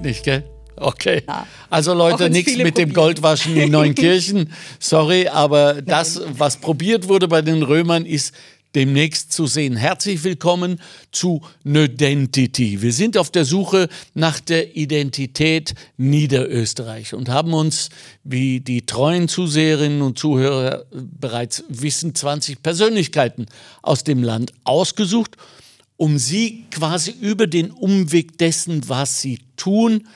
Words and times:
geht 0.00 0.04
nicht, 0.04 0.24
gell? 0.24 0.44
Okay. 0.76 1.22
Ja. 1.26 1.46
Also 1.68 1.92
Leute, 1.92 2.30
nichts 2.30 2.56
mit 2.56 2.78
dem 2.78 2.92
Goldwaschen 2.92 3.56
in 3.56 3.70
Neunkirchen. 3.70 4.50
Sorry, 4.78 5.28
aber 5.28 5.82
das, 5.82 6.20
was 6.38 6.56
probiert 6.56 7.08
wurde 7.08 7.28
bei 7.28 7.42
den 7.42 7.62
Römern, 7.62 8.06
ist 8.06 8.34
demnächst 8.74 9.32
zu 9.32 9.46
sehen. 9.46 9.76
Herzlich 9.76 10.24
willkommen 10.24 10.80
zu 11.12 11.42
Nödentity. 11.64 12.80
Wir 12.80 12.92
sind 12.92 13.18
auf 13.18 13.30
der 13.30 13.44
Suche 13.44 13.88
nach 14.14 14.40
der 14.40 14.74
Identität 14.74 15.74
Niederösterreich 15.98 17.12
und 17.12 17.28
haben 17.28 17.52
uns, 17.52 17.90
wie 18.22 18.60
die 18.60 18.86
treuen 18.86 19.28
Zuseherinnen 19.28 20.00
und 20.00 20.18
Zuhörer 20.18 20.84
bereits 20.92 21.64
wissen, 21.68 22.14
20 22.14 22.62
Persönlichkeiten 22.62 23.46
aus 23.82 24.04
dem 24.04 24.22
Land 24.22 24.52
ausgesucht, 24.64 25.36
um 26.00 26.16
sie 26.16 26.64
quasi 26.70 27.14
über 27.20 27.46
den 27.46 27.70
Umweg 27.70 28.38
dessen, 28.38 28.88
was 28.88 29.20
sie 29.20 29.38
tun, 29.56 30.08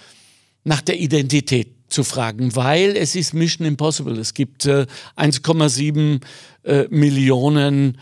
nach 0.65 0.81
der 0.81 0.99
Identität 0.99 1.69
zu 1.91 2.05
fragen, 2.05 2.57
weil 2.57 2.97
es 2.97 3.15
ist 3.15 3.35
Mission 3.35 3.67
Impossible. 3.67 4.19
Es 4.19 4.33
gibt 4.33 4.65
äh, 4.65 4.87
1,7 5.19 6.23
äh, 6.65 6.89
Millionen 6.89 7.99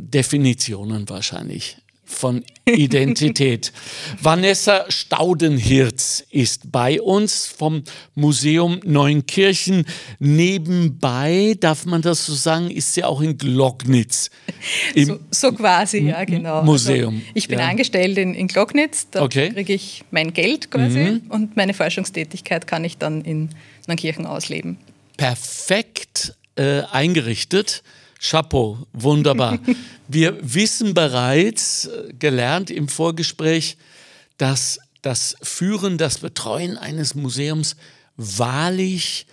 Definitionen 0.00 1.08
wahrscheinlich 1.08 1.76
von 2.06 2.44
Identität. 2.64 3.72
Vanessa 4.22 4.86
Staudenhirz 4.88 6.24
ist 6.30 6.72
bei 6.72 7.00
uns 7.00 7.46
vom 7.46 7.82
Museum 8.14 8.80
Neunkirchen. 8.84 9.84
Nebenbei, 10.18 11.56
darf 11.60 11.84
man 11.84 12.02
das 12.02 12.24
so 12.24 12.34
sagen, 12.34 12.70
ist 12.70 12.94
sie 12.94 13.04
auch 13.04 13.20
in 13.20 13.36
Glocknitz. 13.36 14.30
So, 14.94 15.18
so, 15.30 15.52
quasi, 15.52 15.98
ja, 15.98 16.24
genau. 16.24 16.62
Museum. 16.62 17.16
Also 17.16 17.26
ich 17.34 17.48
bin 17.48 17.58
ja. 17.58 17.68
angestellt 17.68 18.16
in, 18.18 18.34
in 18.34 18.48
Glocknitz, 18.48 19.08
da 19.10 19.22
okay. 19.22 19.50
kriege 19.50 19.74
ich 19.74 20.04
mein 20.10 20.32
Geld 20.32 20.70
quasi 20.70 20.98
mhm. 20.98 21.22
und 21.28 21.56
meine 21.56 21.74
Forschungstätigkeit 21.74 22.66
kann 22.66 22.84
ich 22.84 22.98
dann 22.98 23.20
in 23.22 23.50
Neunkirchen 23.88 24.26
ausleben. 24.26 24.78
Perfekt 25.16 26.34
äh, 26.56 26.82
eingerichtet. 26.90 27.82
Chapeau, 28.20 28.78
wunderbar. 28.92 29.58
Wir 30.08 30.38
wissen 30.42 30.94
bereits, 30.94 31.86
äh, 31.86 32.12
gelernt 32.18 32.70
im 32.70 32.88
Vorgespräch, 32.88 33.76
dass 34.38 34.78
das 35.02 35.36
Führen, 35.42 35.98
das 35.98 36.18
Betreuen 36.18 36.76
eines 36.78 37.14
Museums 37.14 37.76
wahrlich 38.16 39.26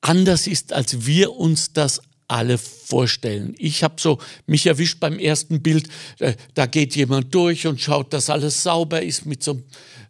anders 0.00 0.46
ist, 0.46 0.72
als 0.72 1.06
wir 1.06 1.32
uns 1.32 1.72
das 1.72 2.00
alle 2.28 2.58
vorstellen. 2.58 3.54
Ich 3.58 3.82
habe 3.82 3.96
so 3.98 4.18
mich 4.46 4.66
erwischt 4.66 4.98
beim 5.00 5.18
ersten 5.18 5.62
Bild, 5.62 5.88
äh, 6.18 6.34
da 6.54 6.66
geht 6.66 6.96
jemand 6.96 7.34
durch 7.34 7.66
und 7.66 7.80
schaut, 7.80 8.12
dass 8.12 8.30
alles 8.30 8.62
sauber 8.62 9.02
ist 9.02 9.26
mit 9.26 9.42
so 9.42 9.52
einem 9.52 9.64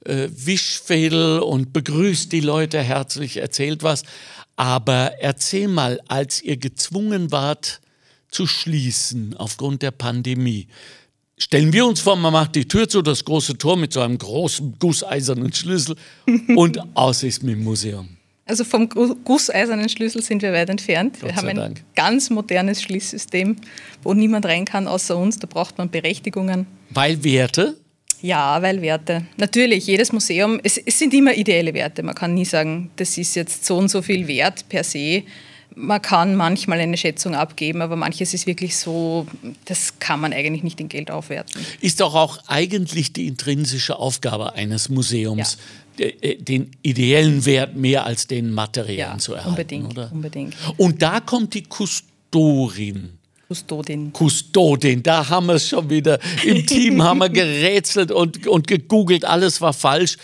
äh, 0.05 0.29
Wischfädel 0.31 1.41
und 1.41 1.73
begrüßt 1.73 2.33
die 2.33 2.41
Leute 2.41 2.83
herzlich, 2.83 3.39
erzählt 3.39 3.83
was. 3.83 4.03
Aber 4.57 5.13
erzähl 5.21 5.69
mal, 5.69 6.01
als 6.09 6.41
ihr 6.43 6.57
gezwungen 6.57 7.31
wart, 7.33 7.81
zu 8.31 8.47
schließen 8.47 9.35
aufgrund 9.37 9.83
der 9.83 9.91
Pandemie. 9.91 10.69
Stellen 11.39 11.73
wir 11.73 11.87
uns 11.87 12.01
vor, 12.01 12.17
man 12.17 12.33
macht 12.33 12.55
die 12.55 12.67
Tür 12.67 12.89
zu, 12.89 13.03
das 13.03 13.25
große 13.25 13.59
Tor 13.59 13.77
mit 13.77 13.93
so 13.93 14.01
einem 14.01 14.17
großen 14.17 14.77
gusseisernen 14.79 15.53
Schlüssel 15.53 15.97
und 16.57 16.81
aus 16.95 17.23
ist 17.23 17.43
mit 17.43 17.57
dem 17.57 17.65
Museum. 17.65 18.09
Also 18.47 18.63
vom 18.63 18.89
gusseisernen 18.89 19.89
Schlüssel 19.89 20.23
sind 20.23 20.41
wir 20.41 20.53
weit 20.53 20.71
entfernt. 20.71 21.21
wir 21.21 21.35
haben 21.35 21.49
ein 21.49 21.57
Dank. 21.57 21.83
ganz 21.97 22.31
modernes 22.31 22.81
Schließsystem, 22.81 23.57
wo 24.05 24.15
niemand 24.15 24.47
rein 24.47 24.65
kann 24.65 24.87
außer 24.87 25.17
uns. 25.17 25.41
Da 25.41 25.49
braucht 25.49 25.79
man 25.79 25.91
Berechtigungen. 25.91 26.67
Weil 26.91 27.25
Werte? 27.25 27.77
Ja, 28.23 28.63
weil 28.63 28.81
Werte. 28.83 29.27
Natürlich, 29.37 29.89
jedes 29.89 30.13
Museum, 30.13 30.61
es, 30.63 30.79
es 30.79 30.99
sind 30.99 31.13
immer 31.13 31.35
ideelle 31.35 31.75
Werte. 31.75 32.05
Man 32.05 32.15
kann 32.15 32.35
nie 32.35 32.45
sagen, 32.45 32.91
das 32.97 33.19
ist 33.19 33.35
jetzt 33.35 33.67
so 33.67 33.77
und 33.77 33.89
so 33.89 34.01
viel 34.01 34.29
wert 34.29 34.69
per 34.69 34.85
se 34.85 35.25
man 35.77 36.01
kann 36.01 36.35
manchmal 36.35 36.81
eine 36.81 36.97
Schätzung 36.97 37.35
abgeben, 37.35 37.83
aber 37.83 37.97
manches 37.97 38.33
ist 38.35 38.47
wirklich 38.47 38.77
so, 38.77 39.27
das 39.67 39.99
kann 40.01 40.21
man 40.21 40.33
eigentlich 40.33 40.63
nicht 40.63 40.81
in 40.81 40.89
Geld 40.89 41.11
aufwerten. 41.11 41.65
Ist 41.81 42.01
doch 42.01 42.15
auch 42.15 42.39
eigentlich 42.47 43.13
die 43.13 43.27
intrinsische 43.27 43.99
Aufgabe 43.99 44.55
eines 44.55 44.89
Museums, 44.89 45.59
ja. 45.99 46.07
Äh, 46.07 46.37
den 46.37 46.71
ideellen 46.83 47.45
Wert 47.45 47.77
mehr 47.77 48.05
als 48.05 48.27
den 48.27 48.53
materiellen 48.53 49.13
ja, 49.13 49.19
zu 49.19 49.35
erhalten. 49.35 49.51
Unbedingt, 49.51 49.91
oder? 49.93 50.11
unbedingt. 50.13 50.55
Und 50.79 51.01
da 51.01 51.21
kommt 51.21 51.55
die 51.55 51.63
Kustorin. 51.63 53.19
Kustodin. 53.49 54.13
Kustodin, 54.13 55.03
da 55.03 55.29
haben 55.29 55.47
wir 55.47 55.55
es 55.55 55.69
schon 55.69 55.89
wieder. 55.89 56.19
Im 56.45 56.67
Team 56.67 57.03
haben 57.03 57.19
wir 57.19 57.29
gerätselt 57.31 58.11
und, 58.11 58.47
und 58.47 58.67
gegoogelt, 58.67 59.25
alles 59.25 59.61
war 59.61 59.73
falsch. 59.73 60.17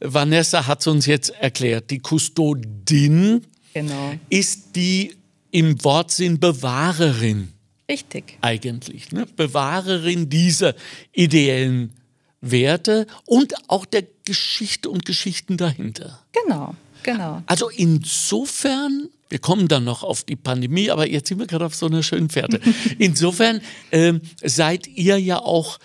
Vanessa 0.00 0.66
hat 0.66 0.80
es 0.80 0.86
uns 0.88 1.06
jetzt 1.06 1.30
erklärt. 1.30 1.90
Die 1.90 2.00
Kustodin 2.00 3.42
genau. 3.74 4.14
ist 4.30 4.74
die 4.74 5.14
im 5.50 5.82
Wortsinn 5.84 6.40
Bewahrerin. 6.40 7.52
Richtig. 7.88 8.38
Eigentlich. 8.40 9.12
Ne? 9.12 9.26
Bewahrerin 9.36 10.30
dieser 10.30 10.74
ideellen 11.12 11.92
Werte 12.40 13.06
und 13.26 13.54
auch 13.68 13.84
der 13.84 14.04
Geschichte 14.24 14.90
und 14.90 15.04
Geschichten 15.04 15.56
dahinter. 15.56 16.20
Genau, 16.32 16.74
genau. 17.02 17.42
Also 17.46 17.68
insofern, 17.68 19.08
wir 19.28 19.38
kommen 19.38 19.68
dann 19.68 19.84
noch 19.84 20.02
auf 20.02 20.24
die 20.24 20.36
Pandemie, 20.36 20.90
aber 20.90 21.08
jetzt 21.08 21.28
sind 21.28 21.38
wir 21.38 21.46
gerade 21.46 21.66
auf 21.66 21.74
so 21.74 21.86
einer 21.86 22.02
schönen 22.02 22.30
Fährte. 22.30 22.60
Insofern 22.98 23.60
äh, 23.90 24.14
seid 24.42 24.86
ihr 24.86 25.18
ja 25.18 25.38
auch 25.38 25.78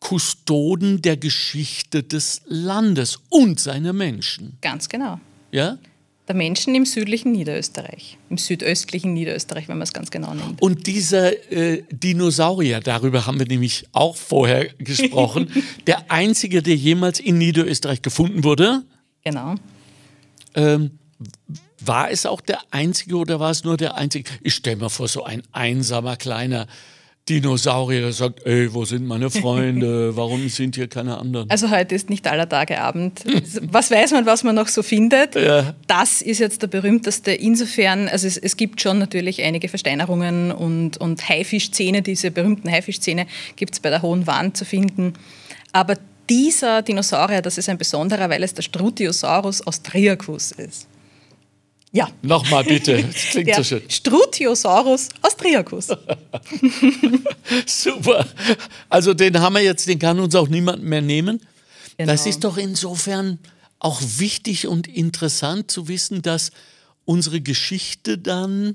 Kustoden 0.00 1.00
der 1.02 1.16
Geschichte 1.16 2.02
des 2.02 2.42
Landes 2.46 3.20
und 3.30 3.58
seiner 3.58 3.92
Menschen. 3.92 4.58
Ganz 4.60 4.88
genau. 4.88 5.18
Ja? 5.50 5.78
Der 6.26 6.34
Menschen 6.34 6.74
im 6.74 6.86
südlichen 6.86 7.32
Niederösterreich, 7.32 8.16
im 8.30 8.38
südöstlichen 8.38 9.12
Niederösterreich, 9.12 9.68
wenn 9.68 9.76
man 9.76 9.82
es 9.82 9.92
ganz 9.92 10.10
genau 10.10 10.32
nennt. 10.32 10.60
Und 10.62 10.86
dieser 10.86 11.52
äh, 11.52 11.82
Dinosaurier, 11.90 12.80
darüber 12.80 13.26
haben 13.26 13.38
wir 13.38 13.46
nämlich 13.46 13.86
auch 13.92 14.16
vorher 14.16 14.68
gesprochen, 14.78 15.50
der 15.86 16.10
einzige, 16.10 16.62
der 16.62 16.76
jemals 16.76 17.20
in 17.20 17.36
Niederösterreich 17.36 18.00
gefunden 18.00 18.42
wurde. 18.42 18.82
Genau. 19.22 19.56
Ähm, 20.54 20.98
war 21.80 22.10
es 22.10 22.24
auch 22.24 22.40
der 22.40 22.60
einzige 22.70 23.16
oder 23.16 23.40
war 23.40 23.50
es 23.50 23.64
nur 23.64 23.76
der 23.76 23.96
einzige? 23.96 24.30
Ich 24.42 24.54
stelle 24.54 24.76
mir 24.76 24.90
vor, 24.90 25.08
so 25.08 25.24
ein 25.24 25.42
einsamer 25.52 26.16
kleiner 26.16 26.66
Dinosaurier, 27.28 28.02
der 28.02 28.12
sagt, 28.12 28.44
ey, 28.44 28.72
wo 28.74 28.84
sind 28.84 29.06
meine 29.06 29.30
Freunde? 29.30 30.14
Warum 30.16 30.46
sind 30.50 30.74
hier 30.76 30.88
keine 30.88 31.16
anderen? 31.16 31.48
Also 31.48 31.70
heute 31.70 31.94
ist 31.94 32.10
nicht 32.10 32.26
aller 32.26 32.46
Tage 32.46 32.78
Abend. 32.80 33.24
Was 33.62 33.90
weiß 33.90 34.12
man, 34.12 34.26
was 34.26 34.44
man 34.44 34.54
noch 34.54 34.68
so 34.68 34.82
findet? 34.82 35.34
Ja. 35.34 35.74
Das 35.86 36.20
ist 36.20 36.38
jetzt 36.38 36.60
der 36.60 36.66
berühmteste. 36.66 37.32
Insofern, 37.32 38.08
also 38.08 38.26
es, 38.26 38.36
es 38.36 38.58
gibt 38.58 38.82
schon 38.82 38.98
natürlich 38.98 39.42
einige 39.42 39.68
Versteinerungen 39.68 40.52
und, 40.52 40.98
und 40.98 41.26
Haifischzähne, 41.26 42.02
diese 42.02 42.30
berühmten 42.30 42.70
Haifischzähne 42.70 43.26
gibt 43.56 43.72
es 43.72 43.80
bei 43.80 43.88
der 43.88 44.02
Hohen 44.02 44.26
Wand 44.26 44.58
zu 44.58 44.66
finden. 44.66 45.14
Aber 45.72 45.96
dieser 46.28 46.82
Dinosaurier, 46.82 47.40
das 47.40 47.56
ist 47.56 47.70
ein 47.70 47.78
besonderer, 47.78 48.28
weil 48.28 48.42
es 48.42 48.52
der 48.52 48.62
Strutiosaurus 48.62 49.66
austriacus 49.66 50.52
ist. 50.52 50.88
Ja. 51.94 52.10
Nochmal 52.22 52.64
bitte, 52.64 53.02
das 53.12 53.14
klingt 53.30 53.48
Der 53.48 53.56
so 53.58 53.62
schön. 53.62 53.82
Strutiosaurus 53.88 55.10
austriacus. 55.22 55.88
Super. 57.66 58.26
Also 58.88 59.14
den 59.14 59.38
haben 59.40 59.54
wir 59.54 59.62
jetzt, 59.62 59.86
den 59.86 60.00
kann 60.00 60.18
uns 60.18 60.34
auch 60.34 60.48
niemand 60.48 60.82
mehr 60.82 61.00
nehmen. 61.00 61.40
Genau. 61.96 62.10
Das 62.10 62.26
ist 62.26 62.42
doch 62.42 62.56
insofern 62.56 63.38
auch 63.78 64.02
wichtig 64.18 64.66
und 64.66 64.88
interessant 64.88 65.70
zu 65.70 65.86
wissen, 65.86 66.20
dass 66.20 66.50
unsere 67.04 67.40
Geschichte 67.40 68.18
dann 68.18 68.74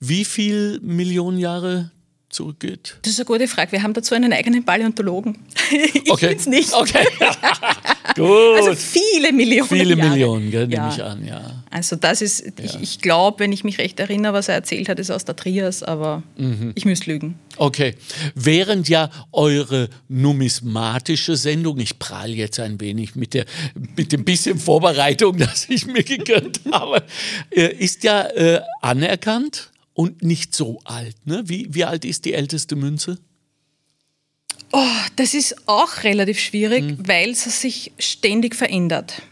wie 0.00 0.24
viel 0.24 0.80
Millionen 0.80 1.38
Jahre 1.38 1.92
zurückgeht? 2.28 2.96
Das 3.02 3.12
ist 3.12 3.18
eine 3.20 3.24
gute 3.26 3.48
Frage. 3.48 3.72
Wir 3.72 3.82
haben 3.82 3.92
dazu 3.94 4.14
einen 4.14 4.32
eigenen 4.32 4.64
Paläontologen. 4.64 5.38
ich 5.94 6.10
okay. 6.10 6.28
bin's 6.28 6.46
nicht. 6.46 6.72
Okay. 6.74 7.06
Gut. 8.14 8.56
Also 8.56 8.74
viele 8.74 9.32
Millionen. 9.32 9.68
Viele 9.68 9.94
Jahre. 9.96 10.10
Millionen, 10.10 10.50
gell, 10.50 10.70
Ja. 10.72 10.82
nehme 10.82 10.94
ich 10.94 11.02
an, 11.02 11.26
ja. 11.26 11.62
Also 11.70 11.96
das 11.96 12.22
ist, 12.22 12.44
ich, 12.62 12.80
ich 12.80 13.00
glaube, 13.00 13.40
wenn 13.40 13.52
ich 13.52 13.64
mich 13.64 13.78
recht 13.78 13.98
erinnere, 14.00 14.32
was 14.32 14.48
er 14.48 14.54
erzählt 14.54 14.88
hat, 14.88 14.98
ist 14.98 15.10
aus 15.10 15.24
der 15.24 15.36
Trias, 15.36 15.82
aber 15.82 16.22
Mhm. 16.36 16.72
ich 16.74 16.84
müsste 16.84 17.10
lügen. 17.10 17.38
Okay. 17.56 17.94
Während 18.34 18.88
ja 18.88 19.10
eure 19.32 19.88
numismatische 20.08 21.36
Sendung, 21.36 21.78
ich 21.78 21.98
prahl 21.98 22.30
jetzt 22.30 22.60
ein 22.60 22.80
wenig 22.80 23.14
mit, 23.16 23.34
der, 23.34 23.44
mit 23.96 24.12
dem 24.12 24.24
bisschen 24.24 24.58
Vorbereitung, 24.58 25.36
das 25.38 25.66
ich 25.68 25.86
mir 25.86 26.02
gegönnt 26.02 26.60
habe, 26.70 27.02
äh, 27.50 27.66
ist 27.74 28.04
ja 28.04 28.22
äh, 28.28 28.60
anerkannt 28.82 29.70
und 29.96 30.22
nicht 30.22 30.54
so 30.54 30.78
alt. 30.84 31.16
Ne? 31.24 31.42
Wie, 31.46 31.68
wie 31.74 31.84
alt 31.84 32.04
ist 32.04 32.26
die 32.26 32.34
älteste 32.34 32.76
Münze? 32.76 33.18
Oh, 34.72 34.84
das 35.16 35.32
ist 35.32 35.56
auch 35.66 36.04
relativ 36.04 36.38
schwierig, 36.38 36.84
Mhm. 36.84 37.08
weil 37.08 37.30
es 37.30 37.44
sich 37.62 37.92
ständig 37.98 38.54
verändert. 38.54 39.22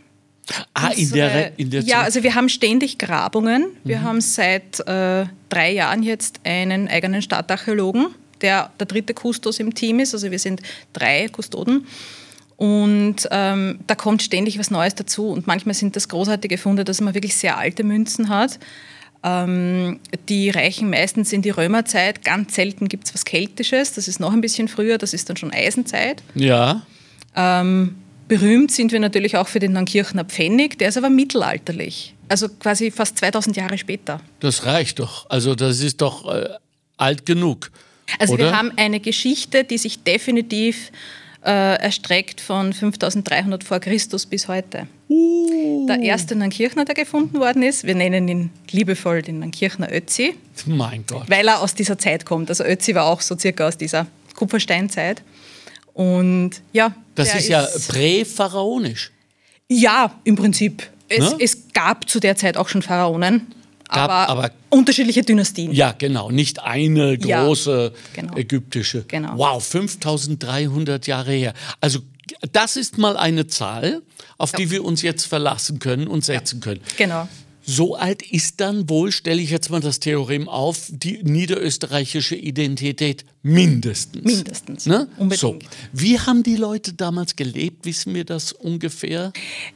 Ah, 0.74 0.88
in 0.88 1.10
der, 1.10 1.58
in 1.58 1.70
der 1.70 1.82
ja, 1.82 2.02
also 2.02 2.22
wir 2.22 2.34
haben 2.34 2.48
ständig 2.48 2.98
Grabungen. 2.98 3.66
Wir 3.84 3.98
Mhm. 3.98 4.02
haben 4.04 4.20
seit 4.20 4.80
äh, 4.86 5.26
drei 5.48 5.72
Jahren 5.72 6.02
jetzt 6.02 6.40
einen 6.44 6.88
eigenen 6.88 7.20
Stadtarchäologen, 7.22 8.06
der 8.40 8.70
der 8.78 8.86
dritte 8.86 9.12
Kustos 9.14 9.58
im 9.60 9.74
Team 9.74 10.00
ist. 10.00 10.14
Also 10.14 10.30
wir 10.30 10.38
sind 10.38 10.60
drei 10.92 11.28
Kustoden. 11.28 11.86
Und 12.56 13.26
ähm, 13.30 13.80
da 13.86 13.94
kommt 13.96 14.22
ständig 14.22 14.58
was 14.58 14.70
Neues 14.70 14.94
dazu. 14.94 15.28
Und 15.28 15.46
manchmal 15.46 15.74
sind 15.74 15.96
das 15.96 16.08
großartige 16.08 16.56
Funde, 16.56 16.84
dass 16.84 17.00
man 17.00 17.12
wirklich 17.14 17.36
sehr 17.36 17.58
alte 17.58 17.82
Münzen 17.82 18.28
hat. 18.28 18.58
Ähm, 19.26 20.00
die 20.28 20.50
reichen 20.50 20.90
meistens 20.90 21.32
in 21.32 21.40
die 21.40 21.50
Römerzeit. 21.50 22.22
Ganz 22.22 22.54
selten 22.54 22.88
gibt 22.88 23.06
es 23.06 23.14
was 23.14 23.24
Keltisches. 23.24 23.94
Das 23.94 24.06
ist 24.06 24.20
noch 24.20 24.32
ein 24.32 24.42
bisschen 24.42 24.68
früher. 24.68 24.98
Das 24.98 25.14
ist 25.14 25.30
dann 25.30 25.38
schon 25.38 25.50
Eisenzeit. 25.50 26.22
Ja. 26.34 26.82
Ähm, 27.34 27.94
berühmt 28.28 28.70
sind 28.70 28.92
wir 28.92 29.00
natürlich 29.00 29.38
auch 29.38 29.48
für 29.48 29.60
den 29.60 29.72
Nankirchner 29.72 30.24
Pfennig. 30.24 30.78
Der 30.78 30.90
ist 30.90 30.98
aber 30.98 31.08
mittelalterlich. 31.08 32.14
Also 32.28 32.48
quasi 32.50 32.90
fast 32.90 33.16
2000 33.16 33.56
Jahre 33.56 33.78
später. 33.78 34.20
Das 34.40 34.66
reicht 34.66 34.98
doch. 34.98 35.28
Also 35.30 35.54
das 35.54 35.80
ist 35.80 36.02
doch 36.02 36.30
äh, 36.32 36.50
alt 36.98 37.24
genug. 37.24 37.70
Also 38.18 38.34
oder? 38.34 38.44
wir 38.44 38.58
haben 38.58 38.72
eine 38.76 39.00
Geschichte, 39.00 39.64
die 39.64 39.78
sich 39.78 40.02
definitiv 40.02 40.92
äh, 41.42 41.76
erstreckt 41.80 42.42
von 42.42 42.74
5300 42.74 43.64
vor 43.64 43.80
Christus 43.80 44.26
bis 44.26 44.48
heute. 44.48 44.86
Uh. 45.08 45.43
Der 45.86 46.00
erste 46.00 46.34
Nankirchner, 46.36 46.84
der 46.84 46.94
gefunden 46.94 47.38
worden 47.38 47.62
ist, 47.62 47.84
wir 47.84 47.94
nennen 47.94 48.28
ihn 48.28 48.50
liebevoll 48.70 49.22
den 49.22 49.40
Nankirchner 49.40 49.92
Ötzi. 49.92 50.34
Mein 50.66 51.04
Gott. 51.06 51.28
Weil 51.28 51.48
er 51.48 51.60
aus 51.60 51.74
dieser 51.74 51.98
Zeit 51.98 52.24
kommt. 52.24 52.48
Also 52.48 52.64
Ötzi 52.64 52.94
war 52.94 53.06
auch 53.06 53.20
so 53.20 53.36
circa 53.38 53.68
aus 53.68 53.76
dieser 53.76 54.06
Kupfersteinzeit. 54.34 55.22
Und 55.92 56.50
ja. 56.72 56.94
Das 57.14 57.34
ist 57.34 57.48
ja 57.48 57.66
präpharaonisch. 57.88 59.12
Ja, 59.68 60.20
im 60.24 60.36
Prinzip. 60.36 60.82
Es, 61.08 61.18
ne? 61.18 61.36
es, 61.38 61.72
gab 61.72 62.08
zu 62.08 62.20
der 62.20 62.36
Zeit 62.36 62.56
auch 62.56 62.68
schon 62.68 62.82
Pharaonen, 62.82 63.46
gab, 63.88 64.10
aber, 64.10 64.28
aber, 64.28 64.50
unterschiedliche 64.70 65.22
Dynastien. 65.22 65.72
Ja, 65.72 65.94
genau. 65.96 66.30
Nicht 66.30 66.62
eine 66.62 67.16
große 67.18 67.92
ja, 67.94 68.20
genau. 68.20 68.36
ägyptische. 68.36 69.04
Genau. 69.06 69.36
Wow, 69.36 69.64
5300 69.64 71.06
Jahre 71.06 71.32
her. 71.32 71.54
Also 71.80 72.00
das 72.52 72.76
ist 72.76 72.98
mal 72.98 73.16
eine 73.16 73.46
Zahl, 73.46 74.02
auf 74.38 74.52
ja. 74.52 74.58
die 74.58 74.70
wir 74.70 74.84
uns 74.84 75.02
jetzt 75.02 75.26
verlassen 75.26 75.78
können 75.78 76.06
und 76.06 76.24
setzen 76.24 76.60
ja. 76.60 76.64
können. 76.64 76.80
Genau. 76.96 77.28
So 77.66 77.94
alt 77.94 78.20
ist 78.30 78.60
dann 78.60 78.90
wohl, 78.90 79.10
stelle 79.10 79.40
ich 79.40 79.48
jetzt 79.48 79.70
mal 79.70 79.80
das 79.80 79.98
Theorem 79.98 80.50
auf, 80.50 80.88
die 80.90 81.22
niederösterreichische 81.22 82.36
Identität 82.36 83.24
mindestens. 83.42 84.22
Mindestens. 84.22 84.84
Ne? 84.84 85.08
Unbedingt. 85.16 85.40
So. 85.40 85.58
Wie 85.92 86.20
haben 86.20 86.42
die 86.42 86.56
Leute 86.56 86.92
damals 86.92 87.36
gelebt? 87.36 87.86
Wissen 87.86 88.14
wir 88.14 88.24
das 88.24 88.52
ungefähr? 88.52 89.32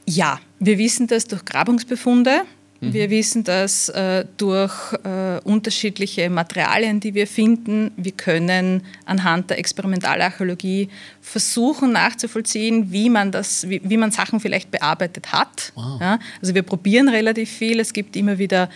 Ja, 0.06 0.38
wir 0.58 0.76
wissen 0.76 1.06
das 1.06 1.28
durch 1.28 1.46
Grabungsbefunde. 1.46 2.42
Mhm. 2.80 2.92
Wir 2.92 3.10
wissen 3.10 3.44
das 3.44 3.88
äh, 3.88 4.24
durch 4.36 4.72
äh, 5.04 5.40
unterschiedliche 5.44 6.30
Materialien, 6.30 7.00
die 7.00 7.14
wir 7.14 7.26
finden. 7.26 7.90
Wir 7.96 8.12
können 8.12 8.82
anhand 9.04 9.50
der 9.50 9.58
Experimentalarchäologie 9.58 10.88
versuchen 11.20 11.92
nachzuvollziehen, 11.92 12.92
wie 12.92 13.10
man, 13.10 13.32
das, 13.32 13.68
wie, 13.68 13.80
wie 13.82 13.96
man 13.96 14.10
Sachen 14.10 14.38
vielleicht 14.40 14.70
bearbeitet 14.70 15.32
hat. 15.32 15.72
Wow. 15.74 16.00
Ja? 16.00 16.18
Also 16.40 16.54
wir 16.54 16.62
probieren 16.62 17.08
relativ 17.08 17.50
viel. 17.50 17.80
Es 17.80 17.92
gibt 17.92 18.14
immer 18.16 18.38
wieder 18.38 18.68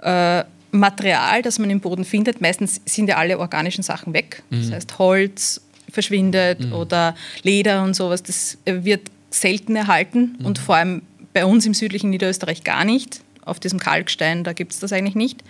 äh, 0.00 0.44
Material, 0.72 1.42
das 1.42 1.58
man 1.58 1.68
im 1.68 1.80
Boden 1.80 2.04
findet. 2.04 2.40
Meistens 2.40 2.80
sind 2.86 3.08
ja 3.08 3.16
alle 3.16 3.38
organischen 3.38 3.82
Sachen 3.82 4.14
weg. 4.14 4.42
Mhm. 4.50 4.62
Das 4.62 4.72
heißt, 4.72 4.98
Holz 4.98 5.60
verschwindet 5.90 6.60
mhm. 6.60 6.72
oder 6.72 7.14
Leder 7.42 7.82
und 7.82 7.94
sowas. 7.94 8.22
Das 8.22 8.56
wird 8.64 9.10
selten 9.28 9.76
erhalten 9.76 10.36
und 10.42 10.58
mhm. 10.58 10.62
vor 10.62 10.76
allem 10.76 11.02
bei 11.32 11.44
uns 11.44 11.66
im 11.66 11.74
südlichen 11.74 12.10
Niederösterreich 12.10 12.64
gar 12.64 12.84
nicht 12.84 13.20
auf 13.44 13.60
diesem 13.60 13.78
Kalkstein, 13.78 14.44
da 14.44 14.52
gibt 14.52 14.72
es 14.72 14.80
das 14.80 14.92
eigentlich 14.92 15.14
nicht. 15.14 15.42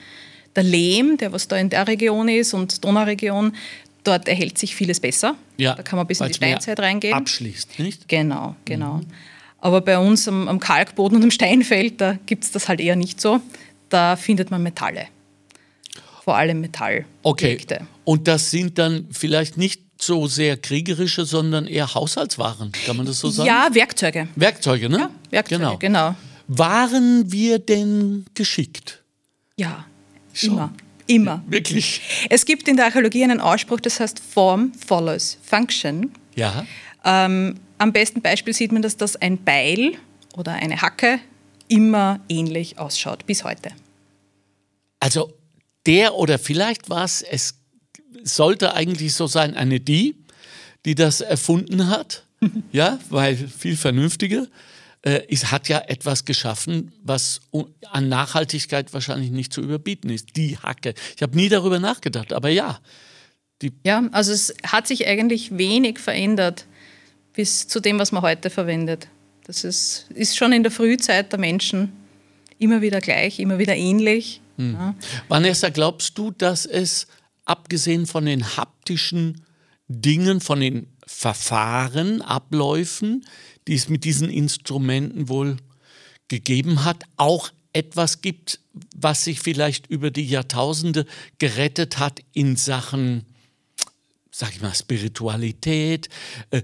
Der 0.56 0.64
Lehm, 0.64 1.16
der 1.16 1.32
was 1.32 1.48
da 1.48 1.56
in 1.56 1.70
der 1.70 1.86
Region 1.86 2.28
ist 2.28 2.54
und 2.54 2.84
Donauregion, 2.84 3.52
dort 4.04 4.28
erhält 4.28 4.58
sich 4.58 4.74
vieles 4.74 5.00
besser. 5.00 5.36
Ja, 5.56 5.74
da 5.74 5.82
kann 5.82 5.96
man 5.96 6.06
bis 6.06 6.20
in 6.20 6.28
die 6.28 6.34
Steinzeit 6.34 6.80
reingehen. 6.80 7.14
Abschließt, 7.14 7.78
nicht? 7.78 8.08
Genau, 8.08 8.56
genau. 8.64 8.94
Mhm. 8.94 9.06
Aber 9.58 9.82
bei 9.82 9.98
uns 9.98 10.26
am, 10.26 10.48
am, 10.48 10.58
Kalkboden 10.58 11.18
und 11.18 11.22
am 11.22 11.30
Steinfeld, 11.30 12.00
da 12.00 12.18
gibt 12.26 12.44
es 12.44 12.50
das 12.50 12.68
halt 12.68 12.80
eher 12.80 12.96
nicht 12.96 13.20
so. 13.20 13.40
Da 13.90 14.16
findet 14.16 14.50
man 14.50 14.62
Metalle. 14.62 15.06
Vor 16.24 16.36
allem 16.36 16.60
Metall. 16.60 17.04
Okay. 17.22 17.58
Und 18.04 18.28
das 18.28 18.50
sind 18.50 18.78
dann 18.78 19.08
vielleicht 19.10 19.56
nicht 19.56 19.82
so 20.00 20.26
sehr 20.26 20.56
kriegerische, 20.56 21.24
sondern 21.24 21.66
eher 21.66 21.94
Haushaltswaren, 21.94 22.72
kann 22.86 22.96
man 22.96 23.06
das 23.06 23.18
so 23.18 23.28
sagen? 23.28 23.46
Ja, 23.46 23.68
Werkzeuge. 23.72 24.28
Werkzeuge, 24.36 24.88
ne? 24.88 24.98
Ja, 24.98 25.10
Werkzeuge, 25.30 25.60
genau. 25.60 25.76
genau. 25.78 26.14
Waren 26.52 27.30
wir 27.30 27.60
denn 27.60 28.26
geschickt? 28.34 29.04
Ja, 29.56 29.86
Schon. 30.32 30.50
immer. 30.50 30.74
Immer. 31.06 31.44
Wirklich. 31.46 32.00
Es 32.28 32.44
gibt 32.44 32.66
in 32.66 32.76
der 32.76 32.86
Archäologie 32.86 33.22
einen 33.22 33.40
Ausspruch, 33.40 33.78
das 33.78 34.00
heißt 34.00 34.18
Form 34.18 34.72
follows 34.74 35.38
Function. 35.44 36.10
Ja. 36.34 36.66
Ähm, 37.04 37.54
am 37.78 37.92
besten 37.92 38.20
Beispiel 38.20 38.52
sieht 38.52 38.72
man, 38.72 38.82
dass 38.82 38.96
das 38.96 39.14
ein 39.14 39.44
Beil 39.44 39.92
oder 40.36 40.54
eine 40.54 40.82
Hacke 40.82 41.20
immer 41.68 42.18
ähnlich 42.28 42.80
ausschaut, 42.80 43.26
bis 43.26 43.44
heute. 43.44 43.70
Also 44.98 45.32
der 45.86 46.16
oder 46.16 46.36
vielleicht 46.40 46.90
war 46.90 47.04
es, 47.04 47.22
es 47.22 47.54
sollte 48.24 48.74
eigentlich 48.74 49.14
so 49.14 49.28
sein, 49.28 49.54
eine 49.54 49.78
die, 49.78 50.16
die 50.84 50.96
das 50.96 51.20
erfunden 51.20 51.86
hat, 51.86 52.24
ja, 52.72 52.98
weil 53.08 53.36
viel 53.36 53.76
vernünftiger 53.76 54.48
äh, 55.02 55.22
es 55.28 55.50
hat 55.50 55.68
ja 55.68 55.78
etwas 55.86 56.24
geschaffen, 56.24 56.92
was 57.02 57.40
an 57.90 58.08
Nachhaltigkeit 58.08 58.92
wahrscheinlich 58.92 59.30
nicht 59.30 59.52
zu 59.52 59.62
überbieten 59.62 60.10
ist. 60.10 60.36
Die 60.36 60.58
Hacke. 60.58 60.94
Ich 61.16 61.22
habe 61.22 61.36
nie 61.36 61.48
darüber 61.48 61.78
nachgedacht, 61.78 62.32
aber 62.32 62.50
ja. 62.50 62.80
ja, 63.84 64.08
also 64.12 64.32
es 64.32 64.54
hat 64.64 64.86
sich 64.86 65.06
eigentlich 65.06 65.56
wenig 65.56 65.98
verändert 65.98 66.66
bis 67.32 67.68
zu 67.68 67.80
dem, 67.80 67.98
was 67.98 68.12
man 68.12 68.22
heute 68.22 68.50
verwendet. 68.50 69.08
Das 69.44 69.64
ist, 69.64 70.06
ist 70.14 70.36
schon 70.36 70.52
in 70.52 70.62
der 70.62 70.72
Frühzeit 70.72 71.32
der 71.32 71.38
Menschen 71.38 71.92
immer 72.58 72.82
wieder 72.82 73.00
gleich, 73.00 73.38
immer 73.38 73.58
wieder 73.58 73.74
ähnlich. 73.74 74.40
Hm. 74.58 74.74
Ja. 74.74 74.94
Vanessa, 75.28 75.70
glaubst 75.70 76.18
du, 76.18 76.30
dass 76.30 76.66
es 76.66 77.06
abgesehen 77.46 78.06
von 78.06 78.26
den 78.26 78.56
haptischen 78.56 79.46
Dingen, 79.88 80.40
von 80.40 80.60
den 80.60 80.86
Verfahren, 81.12 82.22
Abläufen, 82.22 83.26
die 83.66 83.74
es 83.74 83.88
mit 83.88 84.04
diesen 84.04 84.30
Instrumenten 84.30 85.28
wohl 85.28 85.56
gegeben 86.28 86.84
hat, 86.84 87.02
auch 87.16 87.50
etwas 87.72 88.22
gibt, 88.22 88.60
was 88.96 89.24
sich 89.24 89.40
vielleicht 89.40 89.88
über 89.88 90.10
die 90.10 90.24
Jahrtausende 90.24 91.04
gerettet 91.38 91.98
hat 91.98 92.20
in 92.32 92.56
Sachen, 92.56 93.26
sag 94.30 94.52
ich 94.52 94.62
mal, 94.62 94.74
Spiritualität, 94.74 96.08
äh, 96.52 96.62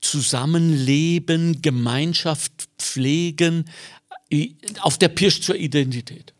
Zusammenleben, 0.00 1.60
Gemeinschaft 1.60 2.68
pflegen, 2.78 3.64
auf 4.80 4.98
der 4.98 5.08
Pirsch 5.08 5.40
zur 5.40 5.56
Identität. 5.56 6.32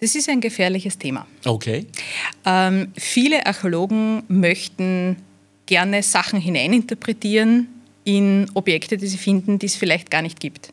Das 0.00 0.14
ist 0.14 0.28
ein 0.28 0.40
gefährliches 0.40 0.98
Thema. 0.98 1.26
Okay. 1.44 1.86
Ähm, 2.44 2.92
viele 2.96 3.46
Archäologen 3.46 4.24
möchten 4.28 5.16
gerne 5.66 6.02
Sachen 6.02 6.40
hineininterpretieren, 6.40 7.68
in 8.04 8.50
Objekte, 8.54 8.96
die 8.96 9.06
sie 9.06 9.18
finden, 9.18 9.58
die 9.58 9.66
es 9.66 9.76
vielleicht 9.76 10.10
gar 10.10 10.22
nicht 10.22 10.40
gibt. 10.40 10.72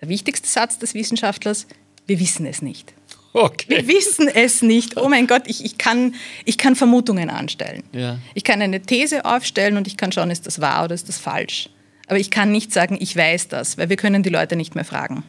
Der 0.00 0.08
wichtigste 0.08 0.48
Satz 0.48 0.78
des 0.78 0.94
Wissenschaftlers, 0.94 1.66
wir 2.06 2.20
wissen 2.20 2.46
es 2.46 2.62
nicht. 2.62 2.94
Okay. 3.32 3.66
Wir 3.68 3.88
wissen 3.88 4.28
es 4.28 4.62
nicht. 4.62 4.96
Oh 4.96 5.08
mein 5.08 5.26
Gott, 5.26 5.42
ich, 5.46 5.64
ich, 5.64 5.76
kann, 5.76 6.14
ich 6.44 6.56
kann 6.56 6.76
Vermutungen 6.76 7.30
anstellen. 7.30 7.82
Ja. 7.92 8.18
Ich 8.34 8.44
kann 8.44 8.62
eine 8.62 8.80
These 8.80 9.24
aufstellen 9.24 9.76
und 9.76 9.86
ich 9.86 9.96
kann 9.96 10.12
schauen, 10.12 10.30
ist 10.30 10.46
das 10.46 10.60
wahr 10.60 10.84
oder 10.84 10.94
ist 10.94 11.08
das 11.08 11.18
falsch. 11.18 11.68
Aber 12.06 12.18
ich 12.18 12.30
kann 12.30 12.50
nicht 12.50 12.72
sagen, 12.72 12.96
ich 12.98 13.14
weiß 13.14 13.48
das, 13.48 13.76
weil 13.76 13.90
wir 13.90 13.96
können 13.96 14.22
die 14.22 14.30
Leute 14.30 14.56
nicht 14.56 14.74
mehr 14.74 14.84
fragen. 14.84 15.24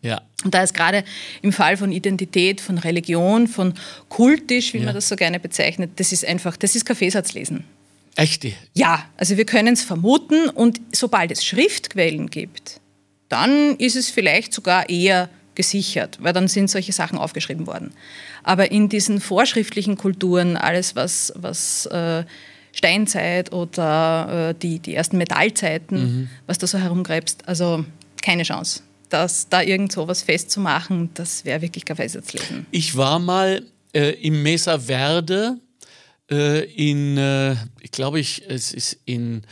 Ja. 0.00 0.20
Und 0.44 0.54
da 0.54 0.62
ist 0.62 0.74
gerade 0.74 1.02
im 1.42 1.52
Fall 1.52 1.76
von 1.76 1.90
Identität, 1.90 2.60
von 2.60 2.78
Religion, 2.78 3.48
von 3.48 3.74
kultisch, 4.10 4.74
wie 4.74 4.78
ja. 4.78 4.84
man 4.84 4.94
das 4.94 5.08
so 5.08 5.16
gerne 5.16 5.40
bezeichnet, 5.40 5.92
das 5.96 6.12
ist 6.12 6.24
einfach, 6.24 6.56
das 6.56 6.76
ist 6.76 6.84
Kaffeesatzlesen. 6.84 7.64
Echte? 8.16 8.52
Ja, 8.74 9.04
also 9.16 9.36
wir 9.36 9.44
können 9.44 9.74
es 9.74 9.82
vermuten 9.82 10.48
und 10.48 10.80
sobald 10.92 11.30
es 11.30 11.44
Schriftquellen 11.44 12.30
gibt, 12.30 12.80
dann 13.28 13.76
ist 13.76 13.96
es 13.96 14.10
vielleicht 14.10 14.52
sogar 14.52 14.88
eher 14.88 15.28
gesichert, 15.54 16.18
weil 16.20 16.32
dann 16.32 16.48
sind 16.48 16.70
solche 16.70 16.92
Sachen 16.92 17.18
aufgeschrieben 17.18 17.66
worden. 17.66 17.92
Aber 18.42 18.70
in 18.70 18.88
diesen 18.88 19.20
vorschriftlichen 19.20 19.96
Kulturen, 19.96 20.56
alles 20.56 20.96
was, 20.96 21.32
was 21.36 21.86
äh, 21.86 22.24
Steinzeit 22.72 23.52
oder 23.52 24.50
äh, 24.50 24.54
die, 24.60 24.78
die 24.80 24.94
ersten 24.94 25.16
Metallzeiten, 25.16 25.98
mhm. 25.98 26.28
was 26.46 26.58
da 26.58 26.66
so 26.66 26.78
herumgräbst, 26.78 27.46
also 27.46 27.84
keine 28.22 28.42
Chance. 28.42 28.80
Das, 29.10 29.48
da 29.48 29.62
irgend 29.62 29.92
so 29.92 30.08
was 30.08 30.22
festzumachen, 30.22 31.10
das 31.14 31.44
wäre 31.44 31.62
wirklich 31.62 31.84
kein 31.84 31.98
Weisheitslesen. 31.98 32.66
Ich 32.72 32.96
war 32.96 33.18
mal 33.18 33.62
äh, 33.92 34.10
im 34.26 34.42
Mesa 34.42 34.78
Verde 34.78 35.58
äh, 36.30 36.64
in, 36.64 37.16
äh, 37.16 37.56
ich 37.80 37.90
glaube, 37.90 38.20
ich, 38.20 38.42
es 38.48 38.72
ist 38.72 38.98
in 39.04 39.42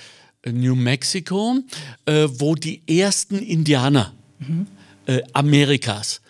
New 0.45 0.75
Mexico, 0.75 1.59
äh, 2.07 2.29
wo 2.29 2.55
die 2.55 2.83
ersten 2.89 3.39
Indianer 3.39 4.13
mhm. 4.39 4.67
Amerikas 5.33 6.21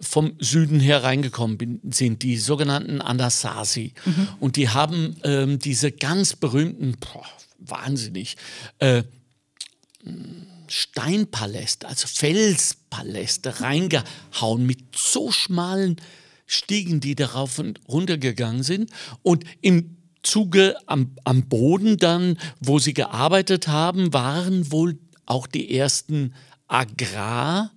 vom 0.00 0.34
Süden 0.38 0.80
her 0.80 1.02
reingekommen 1.02 1.80
sind, 1.90 2.22
die 2.22 2.36
sogenannten 2.36 3.00
Anasazi. 3.00 3.94
Mhm. 4.04 4.28
Und 4.40 4.56
die 4.56 4.68
haben 4.68 5.16
ähm, 5.22 5.58
diese 5.60 5.92
ganz 5.92 6.34
berühmten, 6.34 6.96
boah, 7.00 7.24
wahnsinnig, 7.58 8.36
äh, 8.80 9.04
Steinpaläste, 10.68 11.88
also 11.88 12.06
Felspaläste 12.06 13.60
reingehauen 13.60 14.66
mit 14.66 14.80
so 14.96 15.32
schmalen 15.32 15.96
Stiegen, 16.48 16.98
die 16.98 17.14
darauf 17.14 17.58
und 17.60 17.78
runter 17.88 18.18
gegangen 18.18 18.64
sind. 18.64 18.90
Und 19.22 19.44
im 19.60 19.96
Zuge 20.22 20.76
am, 20.86 21.12
am 21.22 21.48
Boden 21.48 21.98
dann, 21.98 22.38
wo 22.58 22.80
sie 22.80 22.94
gearbeitet 22.94 23.68
haben, 23.68 24.12
waren 24.12 24.72
wohl 24.72 24.98
auch 25.26 25.46
die 25.46 25.76
ersten 25.76 26.34
Agrar- 26.66 27.70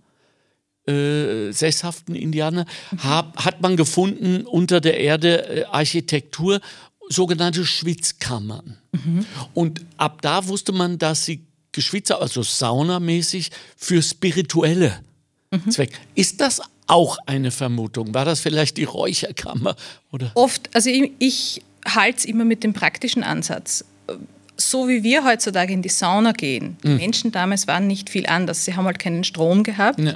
äh, 0.88 1.52
sesshaften 1.52 2.16
Indianer, 2.16 2.66
hab, 2.98 3.46
hat 3.46 3.62
man 3.62 3.78
gefunden 3.78 4.48
unter 4.48 4.82
der 4.82 5.00
Erde 5.00 5.48
äh, 5.48 5.64
Architektur, 5.66 6.60
sogenannte 7.08 7.66
Schwitzkammern. 7.66 8.78
Mhm. 8.92 9.26
Und 9.54 9.82
ab 9.98 10.24
da 10.24 10.48
wusste 10.48 10.72
man, 10.72 10.98
dass 10.98 11.26
sie 11.26 11.46
geschwitzt 11.72 12.12
haben, 12.12 12.24
also 12.24 12.42
saunamäßig, 12.42 13.52
für 13.78 14.02
spirituelle 14.02 15.00
mhm. 15.52 15.70
Zwecke. 15.70 15.98
Ist 16.16 16.42
das 16.42 16.62
auch 16.88 17.18
eine 17.26 17.52
Vermutung? 17.52 18.14
War 18.14 18.26
das 18.26 18.40
vielleicht 18.40 18.78
die 18.78 18.84
Räucherkammer? 18.84 19.76
Oder? 20.12 20.32
Oft, 20.36 20.70
also 20.74 20.90
ich, 20.90 21.12
ich 21.20 21.62
halte 21.86 22.20
es 22.20 22.26
immer 22.26 22.46
mit 22.46 22.64
dem 22.64 22.74
praktischen 22.74 23.24
Ansatz 23.24 23.86
so 24.70 24.88
wie 24.88 25.04
wir 25.04 25.24
heutzutage 25.24 25.74
in 25.74 25.82
die 25.82 25.90
Sauna 25.90 26.32
gehen, 26.32 26.78
die 26.84 26.90
mhm. 26.90 26.98
Menschen 26.98 27.32
damals 27.32 27.68
waren 27.68 27.88
nicht 27.88 28.10
viel 28.10 28.26
anders. 28.26 28.66
Sie 28.66 28.76
haben 28.76 28.86
halt 28.86 29.00
keinen 29.00 29.24
Strom 29.24 29.64
gehabt 29.64 30.00
ja. 30.00 30.16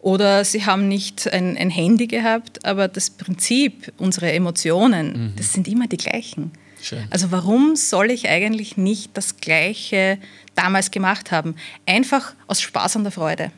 oder 0.00 0.44
sie 0.44 0.66
haben 0.66 0.88
nicht 0.88 1.30
ein, 1.32 1.56
ein, 1.56 1.70
Handy 1.70 2.06
gehabt, 2.06 2.64
aber 2.64 2.88
das 2.88 3.10
Prinzip, 3.10 3.92
unsere 3.98 4.32
Emotionen, 4.32 5.06
mhm. 5.06 5.32
das 5.36 5.52
sind 5.52 5.68
immer 5.68 5.86
die 5.86 5.96
gleichen. 5.96 6.52
Schön. 6.80 7.06
Also 7.10 7.32
warum 7.32 7.74
soll 7.74 8.10
ich 8.10 8.28
eigentlich 8.28 8.76
nicht 8.76 9.16
das 9.16 9.38
Gleiche 9.38 10.18
damals 10.54 10.90
gemacht 10.90 11.32
haben? 11.32 11.56
Einfach 11.86 12.34
aus 12.46 12.60
Spaß 12.60 12.96
an 12.96 13.02
der 13.02 13.12
Freude. 13.12 13.50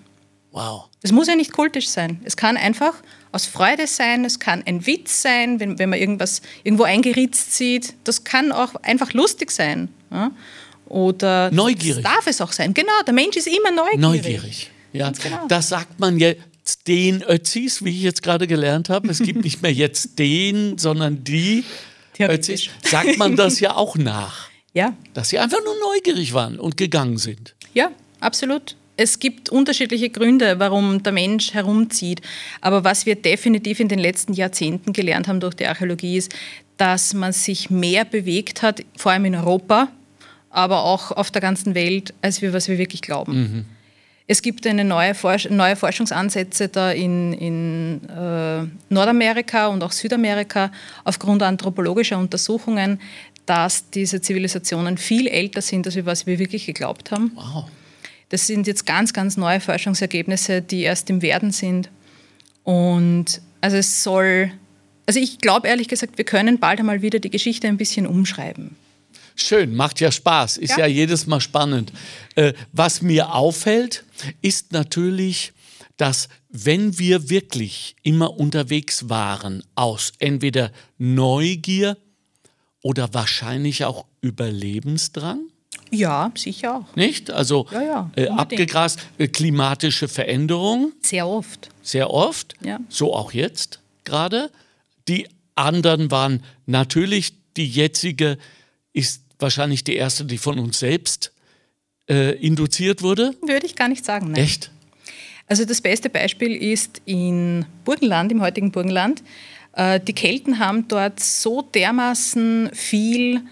Wow. 0.58 0.86
Es 1.02 1.12
muss 1.12 1.28
ja 1.28 1.36
nicht 1.36 1.52
kultisch 1.52 1.88
sein. 1.88 2.20
Es 2.24 2.36
kann 2.36 2.56
einfach 2.56 2.94
aus 3.30 3.46
Freude 3.46 3.86
sein, 3.86 4.24
es 4.24 4.40
kann 4.40 4.64
ein 4.66 4.86
Witz 4.86 5.22
sein, 5.22 5.60
wenn, 5.60 5.78
wenn 5.78 5.88
man 5.88 6.00
irgendwas 6.00 6.42
irgendwo 6.64 6.82
eingeritzt 6.82 7.54
sieht. 7.54 7.94
Das 8.02 8.24
kann 8.24 8.50
auch 8.50 8.74
einfach 8.82 9.12
lustig 9.12 9.52
sein. 9.52 9.88
Ja? 10.10 10.32
Oder 10.86 11.52
neugierig. 11.52 12.02
darf 12.02 12.26
es 12.26 12.40
auch 12.40 12.50
sein. 12.50 12.74
Genau, 12.74 12.90
der 13.06 13.14
Mensch 13.14 13.36
ist 13.36 13.46
immer 13.46 13.70
neugierig. 13.70 14.00
Neugierig. 14.00 14.70
Ja, 14.92 15.12
genau. 15.22 15.46
das 15.46 15.68
sagt 15.68 16.00
man 16.00 16.18
jetzt 16.18 16.88
den 16.88 17.22
Ötzis, 17.22 17.84
wie 17.84 17.90
ich 17.90 18.02
jetzt 18.02 18.24
gerade 18.24 18.48
gelernt 18.48 18.88
habe. 18.88 19.08
Es 19.10 19.20
gibt 19.20 19.44
nicht 19.44 19.62
mehr 19.62 19.72
jetzt 19.72 20.18
den, 20.18 20.76
sondern 20.76 21.22
die 21.22 21.62
Ötzis. 22.18 22.70
Sagt 22.82 23.16
man 23.16 23.36
das 23.36 23.60
ja 23.60 23.76
auch 23.76 23.96
nach. 23.96 24.48
Ja. 24.72 24.96
Dass 25.14 25.28
sie 25.28 25.38
einfach 25.38 25.62
nur 25.64 25.74
neugierig 25.94 26.32
waren 26.32 26.58
und 26.58 26.76
gegangen 26.76 27.18
sind. 27.18 27.54
Ja, 27.74 27.92
absolut 28.18 28.74
es 28.98 29.20
gibt 29.20 29.48
unterschiedliche 29.48 30.10
Gründe, 30.10 30.58
warum 30.58 31.02
der 31.04 31.12
Mensch 31.12 31.54
herumzieht. 31.54 32.20
Aber 32.60 32.82
was 32.82 33.06
wir 33.06 33.14
definitiv 33.14 33.78
in 33.78 33.88
den 33.88 34.00
letzten 34.00 34.32
Jahrzehnten 34.32 34.92
gelernt 34.92 35.28
haben 35.28 35.38
durch 35.38 35.54
die 35.54 35.66
Archäologie 35.66 36.16
ist, 36.16 36.34
dass 36.76 37.14
man 37.14 37.32
sich 37.32 37.70
mehr 37.70 38.04
bewegt 38.04 38.60
hat, 38.62 38.82
vor 38.96 39.12
allem 39.12 39.24
in 39.24 39.36
Europa, 39.36 39.88
aber 40.50 40.82
auch 40.84 41.12
auf 41.12 41.30
der 41.30 41.40
ganzen 41.40 41.76
Welt, 41.76 42.12
als 42.22 42.42
wir, 42.42 42.52
was 42.52 42.68
wir 42.68 42.76
wirklich 42.76 43.00
glauben. 43.00 43.40
Mhm. 43.40 43.64
Es 44.26 44.42
gibt 44.42 44.66
eine 44.66 44.84
neue, 44.84 45.14
Forsch 45.14 45.48
neue 45.48 45.76
Forschungsansätze 45.76 46.68
da 46.68 46.90
in, 46.90 47.32
in 47.32 48.00
äh, 48.08 48.64
Nordamerika 48.92 49.68
und 49.68 49.82
auch 49.84 49.92
Südamerika 49.92 50.72
aufgrund 51.04 51.42
anthropologischer 51.44 52.18
Untersuchungen, 52.18 53.00
dass 53.46 53.88
diese 53.90 54.20
Zivilisationen 54.20 54.98
viel 54.98 55.28
älter 55.28 55.62
sind, 55.62 55.86
als 55.86 55.94
wir, 55.94 56.04
was 56.04 56.26
wir 56.26 56.38
wirklich 56.40 56.66
geglaubt 56.66 57.12
haben. 57.12 57.30
Wow. 57.36 57.70
Das 58.28 58.46
sind 58.46 58.66
jetzt 58.66 58.84
ganz, 58.84 59.12
ganz 59.12 59.36
neue 59.36 59.60
Forschungsergebnisse, 59.60 60.62
die 60.62 60.82
erst 60.82 61.08
im 61.10 61.22
Werden 61.22 61.50
sind. 61.50 61.90
Und 62.62 63.40
also 63.60 63.76
es 63.76 64.02
soll, 64.02 64.52
also 65.06 65.18
ich 65.18 65.38
glaube 65.38 65.68
ehrlich 65.68 65.88
gesagt, 65.88 66.18
wir 66.18 66.24
können 66.24 66.58
bald 66.58 66.80
einmal 66.80 67.02
wieder 67.02 67.18
die 67.18 67.30
Geschichte 67.30 67.66
ein 67.68 67.78
bisschen 67.78 68.06
umschreiben. 68.06 68.76
Schön, 69.34 69.74
macht 69.74 70.00
ja 70.00 70.10
Spaß, 70.10 70.56
ist 70.58 70.70
ja, 70.70 70.80
ja 70.80 70.86
jedes 70.86 71.26
Mal 71.26 71.40
spannend. 71.40 71.92
Äh, 72.34 72.54
was 72.72 73.02
mir 73.02 73.34
auffällt, 73.34 74.04
ist 74.42 74.72
natürlich, 74.72 75.52
dass 75.96 76.28
wenn 76.50 76.98
wir 76.98 77.30
wirklich 77.30 77.96
immer 78.02 78.36
unterwegs 78.38 79.08
waren 79.08 79.62
aus 79.74 80.12
entweder 80.18 80.72
Neugier 80.98 81.96
oder 82.82 83.14
wahrscheinlich 83.14 83.84
auch 83.84 84.06
Überlebensdrang, 84.20 85.40
ja, 85.90 86.32
sicher 86.36 86.76
auch. 86.76 86.96
Nicht? 86.96 87.30
Also 87.30 87.66
ja, 87.70 87.82
ja, 87.82 88.10
äh, 88.16 88.28
abgegrast, 88.28 89.00
äh, 89.18 89.28
klimatische 89.28 90.08
Veränderung. 90.08 90.92
Sehr 91.02 91.26
oft. 91.26 91.68
Sehr 91.82 92.10
oft. 92.10 92.54
Ja. 92.62 92.80
So 92.88 93.14
auch 93.14 93.32
jetzt 93.32 93.80
gerade. 94.04 94.50
Die 95.08 95.28
anderen 95.54 96.10
waren 96.10 96.42
natürlich, 96.66 97.34
die 97.56 97.66
jetzige 97.66 98.38
ist 98.92 99.22
wahrscheinlich 99.38 99.84
die 99.84 99.96
erste, 99.96 100.24
die 100.24 100.38
von 100.38 100.58
uns 100.58 100.78
selbst 100.78 101.32
äh, 102.08 102.36
induziert 102.36 103.02
wurde. 103.02 103.34
Würde 103.42 103.66
ich 103.66 103.76
gar 103.76 103.88
nicht 103.88 104.04
sagen. 104.04 104.32
Nein. 104.32 104.44
Echt? 104.44 104.70
Also 105.46 105.64
das 105.64 105.80
beste 105.80 106.10
Beispiel 106.10 106.54
ist 106.54 107.00
in 107.06 107.64
Burgenland, 107.84 108.32
im 108.32 108.42
heutigen 108.42 108.70
Burgenland. 108.70 109.22
Äh, 109.72 110.00
die 110.00 110.12
Kelten 110.12 110.58
haben 110.58 110.88
dort 110.88 111.20
so 111.20 111.62
dermaßen 111.62 112.70
viel 112.74 113.42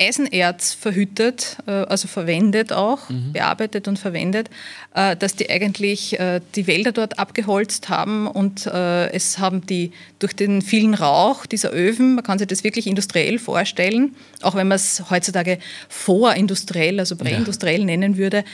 Eisenerz 0.00 0.72
verhüttet, 0.72 1.58
äh, 1.66 1.70
also 1.70 2.08
verwendet 2.08 2.72
auch, 2.72 3.08
mhm. 3.08 3.32
bearbeitet 3.32 3.88
und 3.88 3.98
verwendet, 3.98 4.50
äh, 4.94 5.16
dass 5.16 5.36
die 5.36 5.48
eigentlich 5.50 6.18
äh, 6.18 6.40
die 6.54 6.66
Wälder 6.66 6.92
dort 6.92 7.18
abgeholzt 7.18 7.88
haben 7.88 8.26
und 8.26 8.66
es 8.66 9.38
haben 9.38 9.66
die 9.66 9.92
durch 10.18 10.34
den 10.34 10.62
vielen 10.62 10.94
Rauch 10.94 11.46
dieser 11.46 11.72
Öfen, 11.72 12.14
man 12.14 12.24
kann 12.24 12.38
sich 12.38 12.48
das 12.48 12.64
wirklich 12.64 12.86
industriell 12.86 13.38
vorstellen, 13.38 14.14
auch 14.42 14.54
wenn 14.54 14.68
man 14.68 14.76
es 14.76 15.10
heutzutage 15.10 15.58
vorindustriell, 15.88 16.98
also 16.98 17.16
präindustriell 17.16 17.80
ja. 17.80 17.86
nennen 17.86 18.16
würde, 18.16 18.44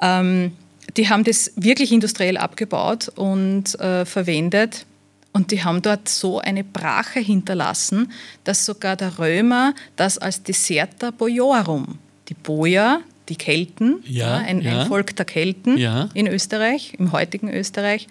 ähm, 0.00 0.52
die 0.96 1.08
haben 1.08 1.24
das 1.24 1.52
wirklich 1.56 1.92
industriell 1.92 2.36
abgebaut 2.36 3.10
und 3.14 3.70
verwendet 3.70 4.86
und 5.32 5.52
die 5.52 5.62
haben 5.62 5.82
dort 5.82 6.08
so 6.08 6.40
eine 6.40 6.64
Brache 6.64 7.20
hinterlassen, 7.20 8.12
dass 8.44 8.66
sogar 8.66 8.96
der 8.96 9.18
Römer 9.18 9.74
das 9.96 10.18
als 10.18 10.42
Deserta 10.42 11.10
Boiorum, 11.10 11.98
die 12.28 12.34
Boier, 12.34 13.00
die 13.28 13.36
Kelten, 13.36 14.02
ja, 14.06 14.38
ein, 14.38 14.60
ja. 14.60 14.80
ein, 14.80 14.88
Volk 14.88 15.14
der 15.14 15.24
Kelten 15.24 15.78
ja. 15.78 16.08
in 16.14 16.26
Österreich, 16.26 16.94
im 16.98 17.12
heutigen 17.12 17.48
Österreich, 17.48 18.08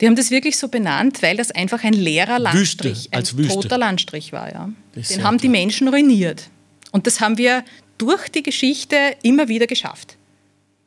die 0.00 0.06
haben 0.08 0.16
das 0.16 0.32
wirklich 0.32 0.58
so 0.58 0.66
benannt, 0.66 1.22
weil 1.22 1.36
das 1.36 1.52
einfach 1.52 1.84
ein 1.84 1.92
leerer 1.92 2.40
Landstrich, 2.40 3.04
Wüste, 3.04 3.12
als 3.12 3.34
ein 3.34 3.38
Wüste. 3.38 3.54
toter 3.54 3.78
Landstrich 3.78 4.32
war. 4.32 4.52
Ja. 4.52 4.68
Den 4.96 5.22
haben 5.22 5.38
die 5.38 5.48
Menschen 5.48 5.86
ruiniert. 5.86 6.48
Und 6.90 7.06
das 7.06 7.20
haben 7.20 7.38
wir 7.38 7.62
durch 7.98 8.28
die 8.28 8.42
Geschichte 8.42 8.96
immer 9.22 9.46
wieder 9.46 9.68
geschafft. 9.68 10.16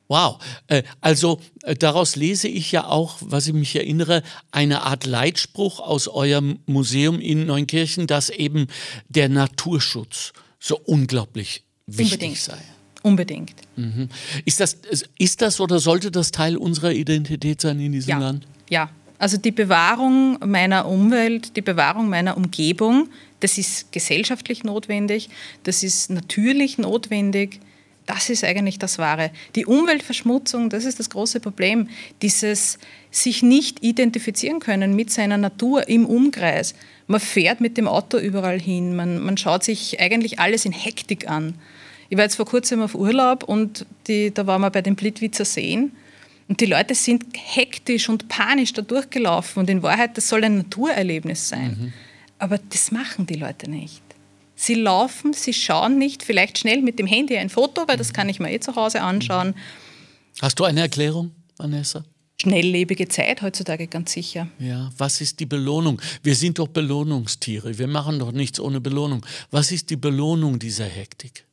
Wow, 0.07 0.37
äh, 0.67 0.83
also 1.01 1.39
äh, 1.63 1.75
daraus 1.75 2.15
lese 2.15 2.47
ich 2.47 2.71
ja 2.71 2.85
auch, 2.85 3.17
was 3.21 3.47
ich 3.47 3.53
mich 3.53 3.75
erinnere, 3.75 4.21
eine 4.51 4.83
Art 4.83 5.05
Leitspruch 5.05 5.79
aus 5.79 6.07
eurem 6.07 6.59
Museum 6.67 7.19
in 7.19 7.45
Neunkirchen, 7.47 8.05
dass 8.05 8.29
eben 8.29 8.67
der 9.09 9.29
Naturschutz 9.29 10.33
so 10.59 10.79
unglaublich 10.85 11.63
wichtig 11.87 12.13
Unbedingt. 12.13 12.37
sei. 12.37 12.57
Unbedingt. 13.01 13.53
Mhm. 13.75 14.09
Ist, 14.45 14.59
das, 14.59 14.77
ist 15.19 15.41
das 15.41 15.59
oder 15.59 15.79
sollte 15.79 16.09
das 16.09 16.31
Teil 16.31 16.57
unserer 16.57 16.91
Identität 16.91 17.61
sein 17.61 17.79
in 17.79 17.91
diesem 17.91 18.09
ja. 18.09 18.17
Land? 18.17 18.47
Ja, 18.69 18.89
also 19.17 19.37
die 19.37 19.51
Bewahrung 19.51 20.39
meiner 20.45 20.87
Umwelt, 20.87 21.55
die 21.55 21.61
Bewahrung 21.61 22.09
meiner 22.09 22.35
Umgebung, 22.35 23.09
das 23.39 23.57
ist 23.57 23.91
gesellschaftlich 23.91 24.63
notwendig, 24.63 25.29
das 25.63 25.83
ist 25.83 26.09
natürlich 26.09 26.77
notwendig. 26.77 27.59
Das 28.05 28.29
ist 28.29 28.43
eigentlich 28.43 28.77
das 28.77 28.99
Wahre. 28.99 29.31
Die 29.55 29.65
Umweltverschmutzung, 29.65 30.69
das 30.69 30.85
ist 30.85 30.99
das 30.99 31.09
große 31.09 31.39
Problem. 31.39 31.89
Dieses 32.21 32.77
sich 33.09 33.41
nicht 33.41 33.83
identifizieren 33.83 34.59
können 34.59 34.95
mit 34.95 35.11
seiner 35.11 35.37
Natur 35.37 35.87
im 35.87 36.05
Umkreis. 36.05 36.75
Man 37.07 37.19
fährt 37.19 37.61
mit 37.61 37.77
dem 37.77 37.87
Auto 37.87 38.17
überall 38.17 38.59
hin, 38.59 38.95
man, 38.95 39.19
man 39.19 39.37
schaut 39.37 39.63
sich 39.63 39.99
eigentlich 39.99 40.39
alles 40.39 40.65
in 40.65 40.71
Hektik 40.71 41.29
an. 41.29 41.55
Ich 42.09 42.17
war 42.17 42.23
jetzt 42.23 42.35
vor 42.35 42.45
kurzem 42.45 42.81
auf 42.81 42.93
Urlaub 42.93 43.43
und 43.43 43.85
die, 44.07 44.31
da 44.31 44.45
waren 44.45 44.61
wir 44.61 44.69
bei 44.69 44.81
den 44.81 44.95
Blitwitzer 44.95 45.45
Seen. 45.45 45.91
Und 46.47 46.61
die 46.61 46.67
Leute 46.67 46.93
sind 46.93 47.25
hektisch 47.33 48.07
und 48.07 48.27
panisch 48.27 48.73
da 48.73 48.83
durchgelaufen. 48.83 49.61
Und 49.61 49.69
in 49.69 49.81
Wahrheit, 49.81 50.15
das 50.15 50.29
soll 50.29 50.43
ein 50.43 50.57
Naturerlebnis 50.57 51.49
sein. 51.49 51.77
Mhm. 51.79 51.93
Aber 52.37 52.59
das 52.69 52.91
machen 52.91 53.25
die 53.25 53.33
Leute 53.33 53.69
nicht. 53.69 54.03
Sie 54.55 54.75
laufen, 54.75 55.33
sie 55.33 55.53
schauen 55.53 55.97
nicht, 55.97 56.23
vielleicht 56.23 56.57
schnell 56.57 56.81
mit 56.81 56.97
dem 56.97 57.07
Handy 57.07 57.37
ein 57.37 57.49
Foto, 57.49 57.87
weil 57.87 57.97
das 57.97 58.13
kann 58.13 58.29
ich 58.29 58.39
mir 58.39 58.51
eh 58.51 58.59
zu 58.59 58.75
Hause 58.75 59.01
anschauen. 59.01 59.53
Hast 60.41 60.59
du 60.59 60.63
eine 60.63 60.81
Erklärung, 60.81 61.31
Vanessa? 61.57 62.03
Schnelllebige 62.41 63.07
Zeit 63.07 63.41
heutzutage 63.41 63.87
ganz 63.87 64.11
sicher. 64.11 64.47
Ja, 64.59 64.91
was 64.97 65.21
ist 65.21 65.39
die 65.39 65.45
Belohnung? 65.45 66.01
Wir 66.21 66.35
sind 66.35 66.59
doch 66.59 66.67
Belohnungstiere. 66.67 67.77
Wir 67.77 67.87
machen 67.87 68.19
doch 68.19 68.31
nichts 68.33 68.59
ohne 68.59 68.81
Belohnung. 68.81 69.25
Was 69.51 69.71
ist 69.71 69.89
die 69.89 69.95
Belohnung 69.95 70.59
dieser 70.59 70.85
Hektik? 70.85 71.45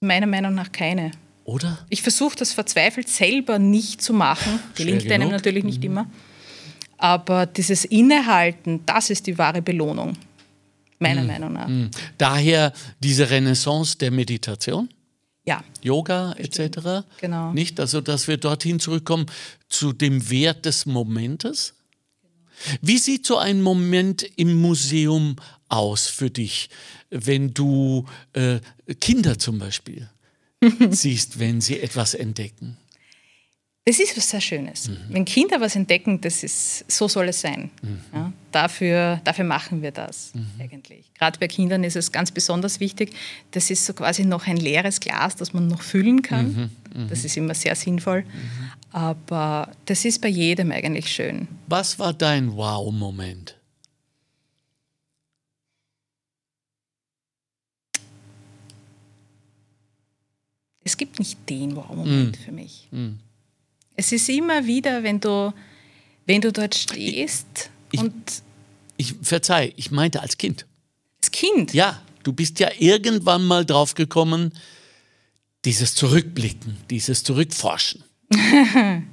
Meiner 0.00 0.26
Meinung 0.26 0.54
nach 0.54 0.72
keine. 0.72 1.12
oder? 1.44 1.78
Ich 1.88 2.02
versuche 2.02 2.36
das 2.36 2.52
verzweifelt 2.52 3.08
selber 3.08 3.58
nicht 3.58 4.02
zu 4.02 4.12
machen. 4.12 4.60
Gelingt 4.74 5.10
einem 5.10 5.30
natürlich 5.30 5.64
nicht 5.64 5.78
mhm. 5.78 5.86
immer. 5.86 6.10
Aber 6.98 7.46
dieses 7.46 7.86
Innehalten, 7.86 8.84
das 8.84 9.08
ist 9.08 9.26
die 9.26 9.38
wahre 9.38 9.62
Belohnung, 9.62 10.18
meiner 11.00 11.22
mhm. 11.22 11.26
Meinung 11.26 11.52
nach. 11.52 11.68
Mhm. 11.68 11.90
Daher 12.18 12.72
diese 13.00 13.28
Renaissance 13.28 13.98
der 13.98 14.10
Meditation? 14.10 14.88
Ja. 15.44 15.64
Yoga 15.82 16.32
etc. 16.34 17.04
Genau. 17.20 17.52
Nicht? 17.52 17.80
Also, 17.80 18.00
dass 18.00 18.28
wir 18.28 18.36
dorthin 18.36 18.78
zurückkommen 18.78 19.26
zu 19.68 19.92
dem 19.92 20.30
Wert 20.30 20.64
des 20.66 20.86
Momentes. 20.86 21.74
Wie 22.82 22.98
sieht 22.98 23.26
so 23.26 23.38
ein 23.38 23.62
Moment 23.62 24.22
im 24.36 24.60
Museum 24.60 25.36
aus 25.68 26.08
für 26.08 26.30
dich, 26.30 26.68
wenn 27.08 27.54
du 27.54 28.06
äh, 28.34 28.60
Kinder 29.00 29.38
zum 29.38 29.58
Beispiel 29.58 30.08
siehst, 30.90 31.38
wenn 31.38 31.60
sie 31.60 31.80
etwas 31.80 32.14
entdecken? 32.14 32.76
Das 33.86 33.98
ist 33.98 34.14
was 34.14 34.28
sehr 34.28 34.42
Schönes. 34.42 34.88
Mhm. 34.88 34.96
Wenn 35.08 35.24
Kinder 35.24 35.58
was 35.60 35.74
entdecken, 35.74 36.20
das 36.20 36.44
ist, 36.44 36.90
so 36.90 37.08
soll 37.08 37.28
es 37.28 37.40
sein. 37.40 37.70
Mhm. 37.82 38.00
Ja, 38.12 38.32
dafür, 38.52 39.20
dafür 39.24 39.44
machen 39.44 39.80
wir 39.80 39.90
das 39.90 40.34
mhm. 40.34 40.46
eigentlich. 40.60 41.10
Gerade 41.18 41.38
bei 41.38 41.48
Kindern 41.48 41.82
ist 41.82 41.96
es 41.96 42.12
ganz 42.12 42.30
besonders 42.30 42.78
wichtig. 42.78 43.14
Das 43.52 43.70
ist 43.70 43.86
so 43.86 43.94
quasi 43.94 44.24
noch 44.24 44.46
ein 44.46 44.58
leeres 44.58 45.00
Glas, 45.00 45.34
das 45.34 45.54
man 45.54 45.66
noch 45.66 45.80
füllen 45.80 46.20
kann. 46.20 46.70
Mhm. 46.94 47.02
Mhm. 47.02 47.08
Das 47.08 47.24
ist 47.24 47.36
immer 47.38 47.54
sehr 47.54 47.74
sinnvoll. 47.74 48.22
Mhm. 48.22 48.70
Aber 48.92 49.72
das 49.86 50.04
ist 50.04 50.20
bei 50.20 50.28
jedem 50.28 50.72
eigentlich 50.72 51.10
schön. 51.10 51.48
Was 51.66 51.98
war 51.98 52.12
dein 52.12 52.54
Wow-Moment? 52.54 53.56
Es 60.84 60.96
gibt 60.96 61.18
nicht 61.18 61.38
den 61.48 61.76
Wow-Moment 61.76 62.36
für 62.36 62.52
mich. 62.52 62.88
Es 64.00 64.12
ist 64.12 64.30
immer 64.30 64.66
wieder, 64.66 65.02
wenn 65.02 65.20
du, 65.20 65.52
wenn 66.24 66.40
du 66.40 66.50
dort 66.50 66.74
stehst 66.74 67.68
ich, 67.92 68.00
und. 68.00 68.14
Ich, 68.96 69.14
verzeih, 69.20 69.74
ich 69.76 69.90
meinte 69.90 70.22
als 70.22 70.38
Kind. 70.38 70.64
Als 71.20 71.30
Kind? 71.30 71.74
Ja, 71.74 72.00
du 72.22 72.32
bist 72.32 72.60
ja 72.60 72.70
irgendwann 72.78 73.44
mal 73.44 73.66
drauf 73.66 73.92
gekommen, 73.92 74.54
dieses 75.66 75.94
Zurückblicken, 75.94 76.78
dieses 76.88 77.22
Zurückforschen. 77.22 78.02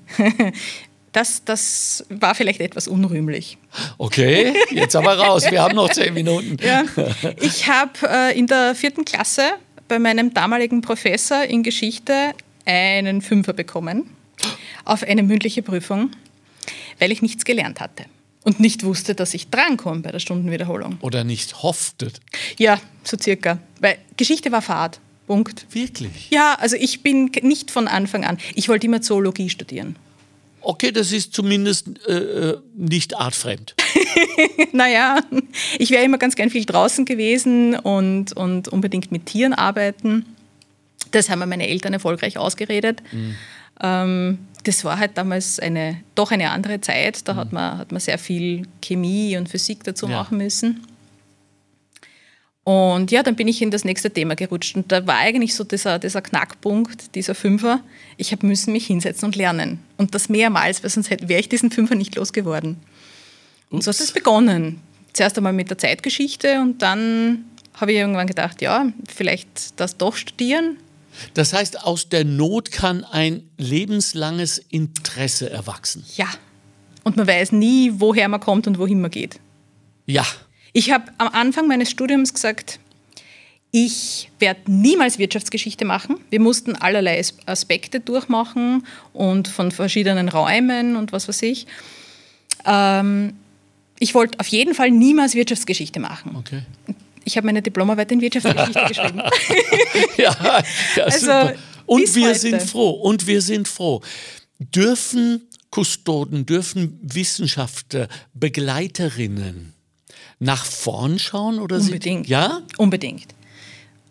Das, 1.14 1.44
das 1.44 2.06
war 2.10 2.36
vielleicht 2.36 2.60
etwas 2.60 2.88
unrühmlich. 2.88 3.58
Okay, 3.98 4.54
jetzt 4.70 4.96
aber 4.96 5.18
raus. 5.18 5.50
Wir 5.50 5.64
haben 5.64 5.74
noch 5.74 5.90
zehn 5.90 6.14
Minuten. 6.14 6.58
Ja. 6.62 6.84
Ich 7.42 7.68
habe 7.68 7.94
äh, 8.04 8.38
in 8.38 8.46
der 8.46 8.76
vierten 8.76 9.04
Klasse 9.04 9.54
bei 9.88 9.98
meinem 9.98 10.32
damaligen 10.32 10.82
Professor 10.82 11.44
in 11.44 11.64
Geschichte 11.64 12.34
einen 12.66 13.24
Fünfer 13.24 13.54
bekommen 13.54 14.12
auf 14.88 15.04
eine 15.04 15.24
mündliche 15.24 15.62
Prüfung, 15.62 16.12
weil 17.00 17.12
ich 17.12 17.22
nichts 17.22 17.46
gelernt 17.46 17.80
hatte 17.80 18.06
und 18.44 18.62
nicht 18.62 18.84
wusste, 18.84 19.14
dass 19.14 19.34
ich 19.34 19.50
drankomme 19.50 20.02
bei 20.02 20.12
der 20.12 20.20
Stundenwiederholung. 20.20 20.98
Oder 21.02 21.26
nicht 21.26 21.64
hoffte. 21.64 22.12
Ja, 22.58 22.80
so 23.04 23.18
circa. 23.22 23.60
Weil 23.82 23.98
Geschichte 24.16 24.52
war 24.52 24.62
Fahrt. 24.62 25.00
Punkt. 25.28 25.66
Wirklich? 25.72 26.30
Ja, 26.30 26.56
also 26.58 26.78
ich 26.78 27.04
bin 27.04 27.30
nicht 27.42 27.70
von 27.70 27.90
Anfang 27.90 28.24
an. 28.24 28.38
Ich 28.56 28.70
wollte 28.70 28.88
immer 28.88 29.02
Zoologie 29.02 29.50
studieren. 29.50 29.98
Okay, 30.62 30.94
das 30.94 31.12
ist 31.12 31.34
zumindest 31.34 31.88
äh, 32.08 32.14
äh 32.14 32.58
nicht 32.76 33.18
artfremd. 33.18 33.76
naja, 34.72 35.20
ich 35.78 35.92
wäre 35.92 36.06
immer 36.06 36.18
ganz 36.18 36.36
gern 36.36 36.50
viel 36.50 36.64
draußen 36.64 37.04
gewesen 37.04 37.78
und, 37.78 38.32
und 38.32 38.70
unbedingt 38.70 39.12
mit 39.12 39.26
Tieren 39.26 39.54
arbeiten. 39.54 40.26
Das 41.12 41.30
haben 41.30 41.40
mir 41.40 41.48
meine 41.48 41.68
Eltern 41.68 41.92
erfolgreich 41.92 42.38
ausgeredet. 42.38 43.02
Mhm. 43.12 43.36
Ähm, 43.82 44.40
das 44.68 44.84
war 44.84 45.00
halt 45.00 45.18
damals 45.18 45.60
eine, 45.60 46.02
doch 46.16 46.32
eine 46.32 46.52
andere 46.52 46.82
Zeit. 46.82 47.28
Da 47.28 47.34
mhm. 47.34 47.38
hat, 47.38 47.54
man, 47.54 47.78
hat 47.78 47.92
man 47.92 48.02
sehr 48.02 48.18
viel 48.18 48.68
Chemie 48.82 49.38
und 49.38 49.50
Physik 49.50 49.84
dazu 49.84 50.08
ja. 50.08 50.18
machen 50.18 50.38
müssen. 50.38 50.86
Und 52.64 53.12
ja, 53.12 53.24
dann 53.24 53.38
bin 53.38 53.48
ich 53.48 53.62
in 53.62 53.72
das 53.72 53.86
nächste 53.86 54.12
Thema 54.12 54.36
gerutscht. 54.36 54.76
Und 54.76 54.92
da 54.92 55.08
war 55.08 55.20
eigentlich 55.20 55.56
so 55.56 55.64
dieser, 55.64 56.00
dieser 56.00 56.22
Knackpunkt, 56.22 57.16
dieser 57.16 57.34
Fünfer. 57.34 57.80
Ich 58.18 58.34
habe 58.34 58.46
müssen 58.46 58.74
mich 58.74 58.88
hinsetzen 58.88 59.26
und 59.26 59.38
lernen. 59.38 59.80
Und 59.96 60.14
das 60.14 60.28
mehrmals, 60.28 60.84
weil 60.84 60.90
sonst 60.90 61.10
wäre 61.10 61.40
ich 61.40 61.48
diesen 61.48 61.72
Fünfer 61.72 61.96
nicht 61.96 62.16
losgeworden. 62.16 62.76
Ups. 63.70 63.74
Und 63.74 63.84
so 63.84 63.92
hat 63.92 64.00
es 64.00 64.12
begonnen. 64.12 64.82
Zuerst 65.14 65.38
einmal 65.38 65.54
mit 65.54 65.70
der 65.70 65.78
Zeitgeschichte 65.78 66.62
und 66.62 66.82
dann 66.82 67.46
habe 67.74 67.92
ich 67.92 68.00
irgendwann 68.00 68.28
gedacht, 68.28 68.62
ja, 68.62 68.88
vielleicht 69.08 69.80
das 69.80 69.98
doch 69.98 70.16
studieren. 70.16 70.78
Das 71.34 71.54
heißt, 71.54 71.84
aus 71.84 72.10
der 72.10 72.26
Not 72.26 72.72
kann 72.72 73.04
ein 73.04 73.50
lebenslanges 73.58 74.58
Interesse 74.58 75.50
erwachsen. 75.50 76.06
Ja. 76.16 76.28
Und 77.04 77.18
man 77.18 77.28
weiß 77.28 77.54
nie, 77.54 77.94
woher 77.96 78.28
man 78.28 78.40
kommt 78.40 78.68
und 78.68 78.80
wohin 78.80 79.02
man 79.02 79.12
geht. 79.12 79.40
Ja. 80.06 80.26
Ich 80.74 80.92
habe 80.92 81.06
am 81.18 81.30
Anfang 81.30 81.68
meines 81.68 81.90
Studiums 81.90 82.34
gesagt, 82.34 82.80
ich 83.72 84.30
werde 84.40 84.62
niemals 84.72 85.20
Wirtschaftsgeschichte 85.20 85.86
machen. 85.86 86.18
Wir 86.30 86.40
mussten 86.40 86.76
allerlei 86.76 87.22
Aspekte 87.46 88.00
durchmachen 88.00 88.86
und 89.14 89.48
von 89.48 89.72
verschiedenen 89.72 90.30
Räumen 90.30 90.96
und 90.96 91.12
was 91.12 91.28
weiß 91.28 91.42
ich. 91.44 91.68
Ähm, 92.66 93.34
ich 94.00 94.14
wollte 94.14 94.40
auf 94.40 94.48
jeden 94.48 94.74
Fall 94.74 94.92
niemals 94.92 95.36
Wirtschaftsgeschichte 95.36 96.00
machen. 96.00 96.36
Okay. 96.36 96.62
Ich 97.28 97.36
habe 97.36 97.46
meine 97.46 97.62
Diplomarbeit 97.62 98.10
in 98.14 98.22
Wirtschaftsgeschichte 98.22 98.86
geschrieben. 98.88 99.22
ja, 100.18 100.64
ja 100.96 101.04
also, 101.04 101.20
super. 101.20 101.56
Und 101.86 102.16
wir 102.16 102.30
heute. 102.30 102.40
sind 102.40 102.62
froh. 102.62 102.90
Und 102.92 103.28
wir 103.28 103.42
sind 103.42 103.68
froh. 103.68 104.02
Dürfen 104.60 105.42
Kustoden, 105.70 106.46
dürfen 106.46 106.98
Wissenschaftler, 107.04 108.08
Begleiterinnen 108.34 109.74
nach 110.40 110.64
vorn 110.64 111.20
schauen? 111.20 111.60
Oder 111.60 111.78
Unbedingt. 111.78 112.28
Sie, 112.28 112.32
ja? 112.32 112.62
Unbedingt. 112.78 113.36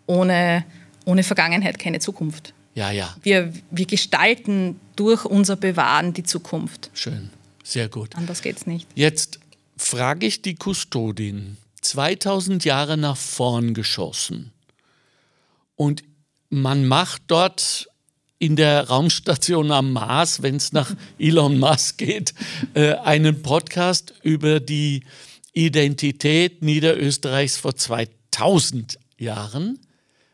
Ohne, 0.05 0.63
ohne 1.05 1.23
Vergangenheit 1.23 1.79
keine 1.79 1.99
Zukunft. 1.99 2.53
Ja, 2.75 2.91
ja. 2.91 3.15
Wir, 3.23 3.51
wir 3.71 3.87
gestalten 3.87 4.79
durch 4.95 5.25
unser 5.25 5.55
Bewahren 5.55 6.13
die 6.13 6.23
Zukunft. 6.23 6.91
Schön, 6.93 7.31
sehr 7.63 7.89
gut. 7.89 8.15
Anders 8.15 8.43
geht 8.43 8.57
es 8.57 8.67
nicht. 8.67 8.87
Jetzt 8.93 9.39
frage 9.75 10.27
ich 10.27 10.43
die 10.43 10.53
Kustodin. 10.53 11.57
2000 11.87 12.65
Jahre 12.65 12.97
nach 12.97 13.17
vorn 13.17 13.73
geschossen. 13.73 14.51
Und 15.75 16.03
man 16.49 16.85
macht 16.85 17.23
dort 17.27 17.87
in 18.39 18.55
der 18.55 18.87
Raumstation 18.87 19.71
am 19.71 19.93
Mars, 19.93 20.41
wenn 20.41 20.55
es 20.57 20.73
nach 20.73 20.93
Elon 21.19 21.59
Musk 21.59 21.97
geht, 21.97 22.33
äh, 22.73 22.93
einen 22.95 23.41
Podcast 23.41 24.13
über 24.21 24.59
die 24.59 25.03
Identität 25.53 26.61
Niederösterreichs 26.61 27.57
vor 27.57 27.75
2000 27.75 28.99
Jahren. 29.17 29.79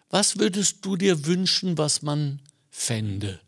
Was 0.09 0.37
würdest 0.37 0.85
du 0.85 0.97
dir 0.97 1.25
wünschen, 1.25 1.77
was 1.77 2.01
man 2.01 2.39
fände? 2.69 3.39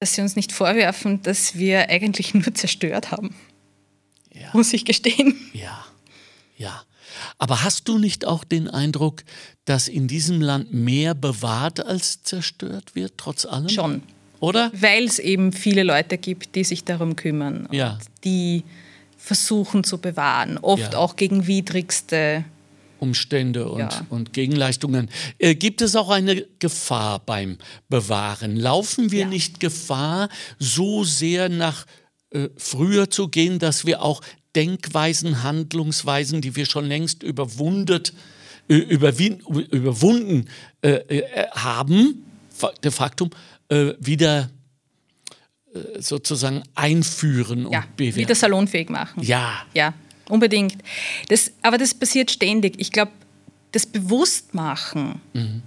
Dass 0.00 0.14
sie 0.14 0.22
uns 0.22 0.34
nicht 0.34 0.52
vorwerfen, 0.52 1.22
dass 1.22 1.56
wir 1.56 1.88
eigentlich 1.90 2.34
nur 2.34 2.54
zerstört 2.54 3.12
haben. 3.12 3.34
Ja. 4.32 4.48
Muss 4.52 4.72
ich 4.72 4.84
gestehen. 4.84 5.36
Ja, 5.52 5.84
ja. 6.56 6.82
Aber 7.38 7.62
hast 7.62 7.88
du 7.88 7.98
nicht 7.98 8.24
auch 8.24 8.44
den 8.44 8.68
Eindruck, 8.68 9.22
dass 9.64 9.88
in 9.88 10.08
diesem 10.08 10.40
Land 10.40 10.72
mehr 10.72 11.14
bewahrt 11.14 11.84
als 11.84 12.22
zerstört 12.22 12.94
wird, 12.94 13.14
trotz 13.16 13.44
allem? 13.44 13.68
Schon. 13.68 14.02
Oder? 14.40 14.70
Weil 14.74 15.04
es 15.04 15.18
eben 15.18 15.52
viele 15.52 15.82
Leute 15.82 16.16
gibt, 16.16 16.54
die 16.54 16.64
sich 16.64 16.84
darum 16.84 17.16
kümmern. 17.16 17.68
Ja. 17.70 17.98
die 18.24 18.64
versuchen 19.18 19.84
zu 19.84 19.98
bewahren, 19.98 20.56
oft 20.56 20.94
ja. 20.94 20.98
auch 20.98 21.14
gegen 21.14 21.46
widrigste 21.46 22.44
Umstände 23.00 23.68
und, 23.68 23.78
ja. 23.80 24.06
und 24.10 24.32
Gegenleistungen. 24.32 25.08
Äh, 25.38 25.54
gibt 25.54 25.82
es 25.82 25.96
auch 25.96 26.10
eine 26.10 26.46
Gefahr 26.58 27.20
beim 27.20 27.58
Bewahren? 27.88 28.56
Laufen 28.56 29.10
wir 29.10 29.20
ja. 29.20 29.28
nicht 29.28 29.60
Gefahr, 29.60 30.28
so 30.58 31.04
sehr 31.04 31.48
nach 31.48 31.86
äh, 32.30 32.48
früher 32.56 33.10
zu 33.10 33.28
gehen, 33.28 33.58
dass 33.58 33.86
wir 33.86 34.02
auch 34.02 34.20
Denkweisen, 34.54 35.42
Handlungsweisen, 35.42 36.40
die 36.40 36.56
wir 36.56 36.66
schon 36.66 36.86
längst 36.86 37.22
überwundet, 37.22 38.12
äh, 38.68 38.74
überwunden 38.76 40.48
äh, 40.82 40.90
äh, 40.90 41.48
haben, 41.50 42.24
de 42.84 42.90
facto, 42.90 43.30
äh, 43.68 43.94
wieder 43.98 44.50
sozusagen 46.00 46.64
einführen 46.74 47.66
und 47.66 47.72
ja, 47.72 47.84
bewerten. 47.96 48.18
wieder 48.18 48.34
salonfähig 48.34 48.90
machen. 48.90 49.22
Ja. 49.22 49.62
Ja, 49.72 49.94
unbedingt. 50.30 50.76
Das, 51.28 51.52
aber 51.62 51.78
das 51.78 51.94
passiert 51.94 52.30
ständig. 52.30 52.74
Ich 52.78 52.92
glaube, 52.92 53.12
das 53.72 53.86
Bewusstmachen, 53.86 55.20
mhm. 55.32 55.62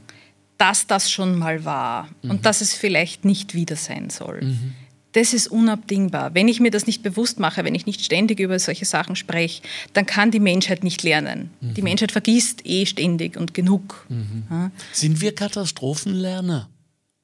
dass 0.58 0.88
das 0.88 1.10
schon 1.10 1.38
mal 1.38 1.65
war 1.65 2.10
mhm. 2.21 2.32
und 2.32 2.45
dass 2.45 2.62
es 2.62 2.73
vielleicht 2.73 3.26
nicht 3.26 3.54
wieder 3.54 3.76
sein 3.76 4.10
soll, 4.10 4.41
mhm. 4.41 4.73
das 5.13 5.34
ist 5.34 5.47
unabdingbar. 5.47 6.34
Wenn 6.34 6.47
ich 6.47 6.60
mir 6.60 6.71
das 6.71 6.88
nicht 6.88 7.04
bewusst 7.04 7.39
mache, 7.39 7.63
wenn 7.63 7.76
ich 7.76 7.86
nicht 7.86 8.04
ständig 8.04 8.39
über 8.39 8.60
solche 8.60 8.86
Sachen 8.86 9.15
spreche, 9.15 9.62
dann 9.93 10.06
kann 10.06 10.32
die 10.32 10.39
Menschheit 10.39 10.84
nicht 10.84 11.04
lernen. 11.04 11.52
Mhm. 11.62 11.73
Die 11.76 11.82
Menschheit 11.82 12.12
vergisst 12.12 12.65
eh 12.65 12.86
ständig 12.86 13.38
und 13.38 13.54
genug. 13.54 14.06
Mhm. 14.10 14.43
Ja. 14.49 14.71
Sind 14.91 15.21
wir 15.21 15.34
Katastrophenlerner? 15.34 16.69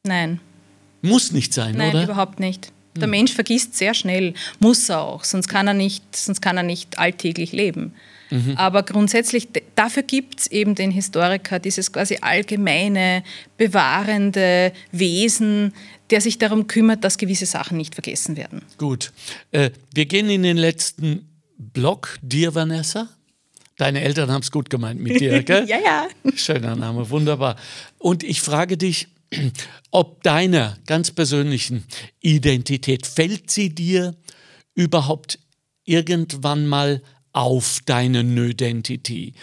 Nein. 0.04 0.40
Muss 1.02 1.32
nicht 1.32 1.54
sein, 1.54 1.76
Nein, 1.76 1.90
oder? 1.90 2.00
Nein, 2.00 2.10
überhaupt 2.10 2.40
nicht. 2.40 2.72
Der 2.96 3.08
mhm. 3.08 3.12
Mensch 3.12 3.34
vergisst 3.34 3.76
sehr 3.76 3.94
schnell, 3.94 4.34
muss 4.60 4.90
er 4.90 5.02
auch, 5.02 5.24
sonst 5.24 5.48
kann 5.48 5.68
er 5.68 5.74
nicht, 5.74 6.16
sonst 6.16 6.42
kann 6.42 6.58
er 6.58 6.64
nicht 6.64 6.98
alltäglich 6.98 7.52
leben. 7.52 7.94
Mhm. 8.30 8.56
Aber 8.58 8.84
grundsätzlich, 8.84 9.48
dafür 9.76 10.04
gibt 10.04 10.42
es 10.42 10.48
eben 10.48 10.76
den 10.76 10.92
Historiker, 10.92 11.60
dieses 11.60 11.92
quasi 11.92 12.20
allgemeine, 12.22 13.24
bewahrende 13.58 14.72
Wesen, 14.92 15.74
der 16.10 16.22
sich 16.22 16.38
darum 16.38 16.68
kümmert, 16.68 17.04
dass 17.04 17.18
gewisse 17.18 17.46
Sachen 17.46 17.78
nicht 17.78 17.94
vergessen 17.94 18.38
werden. 18.38 18.62
Gut. 18.78 19.12
Äh, 19.52 19.72
wir 19.94 20.06
gehen 20.06 20.30
in 20.30 20.44
den 20.44 20.58
letzten 20.58 21.28
Block. 21.58 22.18
Dir, 22.22 22.56
Vanessa? 22.56 23.10
Deine 23.78 24.02
Eltern 24.02 24.30
haben 24.32 24.42
es 24.42 24.52
gut 24.52 24.70
gemeint 24.70 25.00
mit 25.00 25.20
dir, 25.20 25.42
gell? 25.44 25.66
ja, 25.68 25.78
ja. 25.84 26.08
Schöner 26.36 26.76
Name, 26.76 27.10
wunderbar. 27.10 27.56
Und 27.98 28.24
ich 28.24 28.42
frage 28.42 28.78
dich, 28.78 29.08
ob 29.92 30.24
deiner 30.24 30.78
ganz 30.86 31.12
persönlichen 31.12 31.84
Identität, 32.22 33.06
fällt 33.06 33.52
sie 33.52 33.70
dir 33.70 34.16
überhaupt 34.76 35.40
irgendwann 35.86 36.68
mal 36.68 37.02
auf 37.32 37.80
deine 37.86 38.24
Nödentity? 38.24 39.34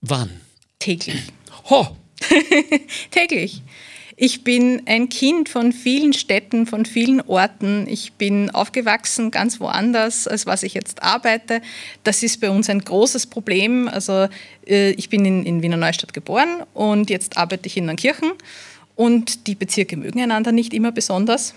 Wann? 0.00 0.30
Täglich. 0.78 1.22
Ho! 1.70 1.96
Täglich. 3.10 3.62
Ich 4.16 4.44
bin 4.44 4.82
ein 4.86 5.08
Kind 5.08 5.48
von 5.48 5.72
vielen 5.72 6.12
Städten, 6.12 6.66
von 6.66 6.84
vielen 6.84 7.20
Orten. 7.22 7.88
Ich 7.88 8.12
bin 8.12 8.50
aufgewachsen 8.50 9.30
ganz 9.30 9.58
woanders, 9.58 10.28
als 10.28 10.46
was 10.46 10.62
ich 10.62 10.74
jetzt 10.74 11.02
arbeite. 11.02 11.62
Das 12.04 12.22
ist 12.22 12.40
bei 12.40 12.50
uns 12.50 12.68
ein 12.68 12.80
großes 12.80 13.26
Problem. 13.26 13.88
Also 13.88 14.28
äh, 14.66 14.90
ich 14.92 15.08
bin 15.08 15.24
in, 15.24 15.44
in 15.44 15.62
Wiener 15.62 15.76
Neustadt 15.76 16.12
geboren 16.12 16.62
und 16.74 17.10
jetzt 17.10 17.36
arbeite 17.36 17.66
ich 17.66 17.76
in 17.76 17.86
Neunkirchen. 17.86 18.32
Und 18.94 19.46
die 19.46 19.54
Bezirke 19.54 19.96
mögen 19.96 20.20
einander 20.20 20.52
nicht 20.52 20.74
immer 20.74 20.92
besonders. 20.92 21.54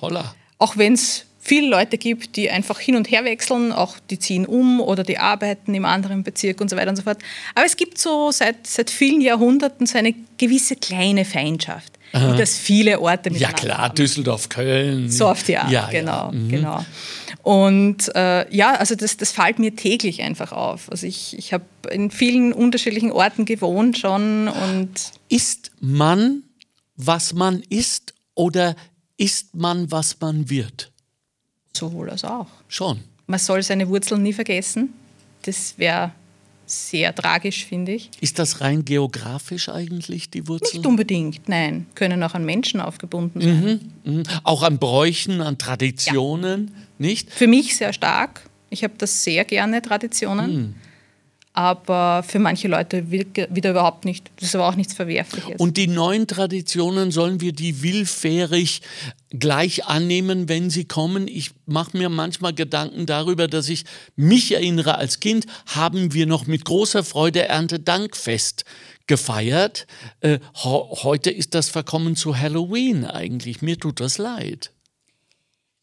Holla. 0.00 0.34
Auch 0.58 0.76
wenn 0.76 0.94
es 0.94 1.26
viele 1.48 1.68
Leute 1.68 1.98
gibt, 1.98 2.36
die 2.36 2.50
einfach 2.50 2.78
hin 2.78 2.94
und 2.94 3.10
her 3.10 3.24
wechseln, 3.24 3.72
auch 3.72 3.96
die 4.10 4.18
ziehen 4.18 4.46
um 4.46 4.80
oder 4.80 5.02
die 5.02 5.18
arbeiten 5.18 5.74
im 5.74 5.84
anderen 5.84 6.22
Bezirk 6.22 6.60
und 6.60 6.68
so 6.68 6.76
weiter 6.76 6.90
und 6.90 6.96
so 6.96 7.02
fort. 7.02 7.18
Aber 7.54 7.64
es 7.64 7.76
gibt 7.76 7.98
so 7.98 8.30
seit, 8.30 8.66
seit 8.66 8.90
vielen 8.90 9.20
Jahrhunderten 9.20 9.86
so 9.86 9.98
eine 9.98 10.14
gewisse 10.36 10.76
kleine 10.76 11.24
Feindschaft, 11.24 11.92
Aha. 12.12 12.32
die 12.32 12.38
das 12.38 12.56
viele 12.58 13.00
Orte 13.00 13.30
mit 13.30 13.40
Ja 13.40 13.52
klar, 13.52 13.78
haben. 13.78 13.94
Düsseldorf, 13.94 14.48
Köln. 14.48 15.10
So 15.10 15.26
oft 15.26 15.48
ja, 15.48 15.68
ja 15.70 15.88
genau, 15.90 16.26
ja. 16.26 16.32
Mhm. 16.32 16.48
genau. 16.48 16.84
Und 17.42 18.14
äh, 18.14 18.54
ja, 18.54 18.74
also 18.74 18.94
das, 18.94 19.16
das 19.16 19.32
fällt 19.32 19.58
mir 19.58 19.74
täglich 19.74 20.22
einfach 20.22 20.52
auf. 20.52 20.90
Also 20.90 21.06
ich, 21.06 21.38
ich 21.38 21.54
habe 21.54 21.64
in 21.90 22.10
vielen 22.10 22.52
unterschiedlichen 22.52 23.10
Orten 23.10 23.46
gewohnt 23.46 23.96
schon 23.96 24.48
und 24.48 24.90
ist 25.30 25.70
man, 25.80 26.42
was 26.98 27.32
man 27.32 27.62
ist 27.70 28.12
oder 28.34 28.76
ist 29.16 29.54
man, 29.54 29.90
was 29.90 30.20
man 30.20 30.50
wird? 30.50 30.92
Sowohl 31.74 32.10
als 32.10 32.24
auch. 32.24 32.48
Schon. 32.66 33.00
Man 33.26 33.38
soll 33.38 33.62
seine 33.62 33.88
Wurzeln 33.88 34.22
nie 34.22 34.32
vergessen. 34.32 34.92
Das 35.42 35.78
wäre 35.78 36.12
sehr 36.66 37.14
tragisch, 37.14 37.64
finde 37.64 37.92
ich. 37.92 38.10
Ist 38.20 38.38
das 38.38 38.60
rein 38.60 38.84
geografisch 38.84 39.68
eigentlich, 39.68 40.28
die 40.28 40.46
Wurzeln? 40.48 40.80
Nicht 40.80 40.86
unbedingt, 40.86 41.48
nein. 41.48 41.86
Können 41.94 42.22
auch 42.22 42.34
an 42.34 42.44
Menschen 42.44 42.80
aufgebunden 42.80 43.40
sein. 43.40 43.92
Mhm, 44.04 44.18
mh. 44.18 44.40
Auch 44.42 44.62
an 44.62 44.78
Bräuchen, 44.78 45.40
an 45.40 45.56
Traditionen, 45.56 46.72
ja. 46.74 46.82
nicht? 46.98 47.30
Für 47.30 47.46
mich 47.46 47.76
sehr 47.76 47.92
stark. 47.92 48.42
Ich 48.70 48.84
habe 48.84 48.94
das 48.98 49.24
sehr 49.24 49.44
gerne, 49.44 49.80
Traditionen. 49.80 50.56
Mhm 50.56 50.74
aber 51.58 52.22
für 52.22 52.38
manche 52.38 52.68
Leute 52.68 53.10
wieder 53.10 53.70
überhaupt 53.70 54.04
nicht. 54.04 54.30
Das 54.36 54.50
ist 54.50 54.54
aber 54.54 54.68
auch 54.68 54.76
nichts 54.76 54.94
Verwerfliches. 54.94 55.56
Und 55.58 55.76
die 55.76 55.88
neuen 55.88 56.28
Traditionen, 56.28 57.10
sollen 57.10 57.40
wir 57.40 57.50
die 57.50 57.82
willfährig 57.82 58.80
gleich 59.30 59.84
annehmen, 59.86 60.48
wenn 60.48 60.70
sie 60.70 60.84
kommen? 60.84 61.26
Ich 61.26 61.50
mache 61.66 61.98
mir 61.98 62.10
manchmal 62.10 62.54
Gedanken 62.54 63.06
darüber, 63.06 63.48
dass 63.48 63.68
ich 63.68 63.86
mich 64.14 64.54
erinnere, 64.54 64.98
als 64.98 65.18
Kind 65.18 65.46
haben 65.66 66.14
wir 66.14 66.26
noch 66.26 66.46
mit 66.46 66.64
großer 66.64 67.02
Freude 67.02 67.48
Erntedankfest 67.48 68.64
gefeiert. 69.08 69.88
Äh, 70.20 70.38
heute 70.62 71.32
ist 71.32 71.56
das 71.56 71.70
verkommen 71.70 72.14
zu 72.14 72.38
Halloween 72.38 73.04
eigentlich. 73.04 73.62
Mir 73.62 73.80
tut 73.80 73.98
das 73.98 74.16
leid. 74.18 74.70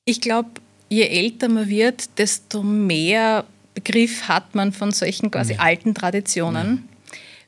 Ich 0.06 0.22
glaube, 0.22 0.52
je 0.88 1.04
älter 1.04 1.50
man 1.50 1.68
wird, 1.68 2.18
desto 2.18 2.64
mehr 2.64 3.44
Begriff 3.76 4.24
hat 4.24 4.56
man 4.56 4.72
von 4.72 4.92
solchen 4.92 5.30
quasi 5.30 5.54
ja. 5.54 5.60
alten 5.60 5.94
Traditionen. 5.94 6.88
Ja. 6.90 6.96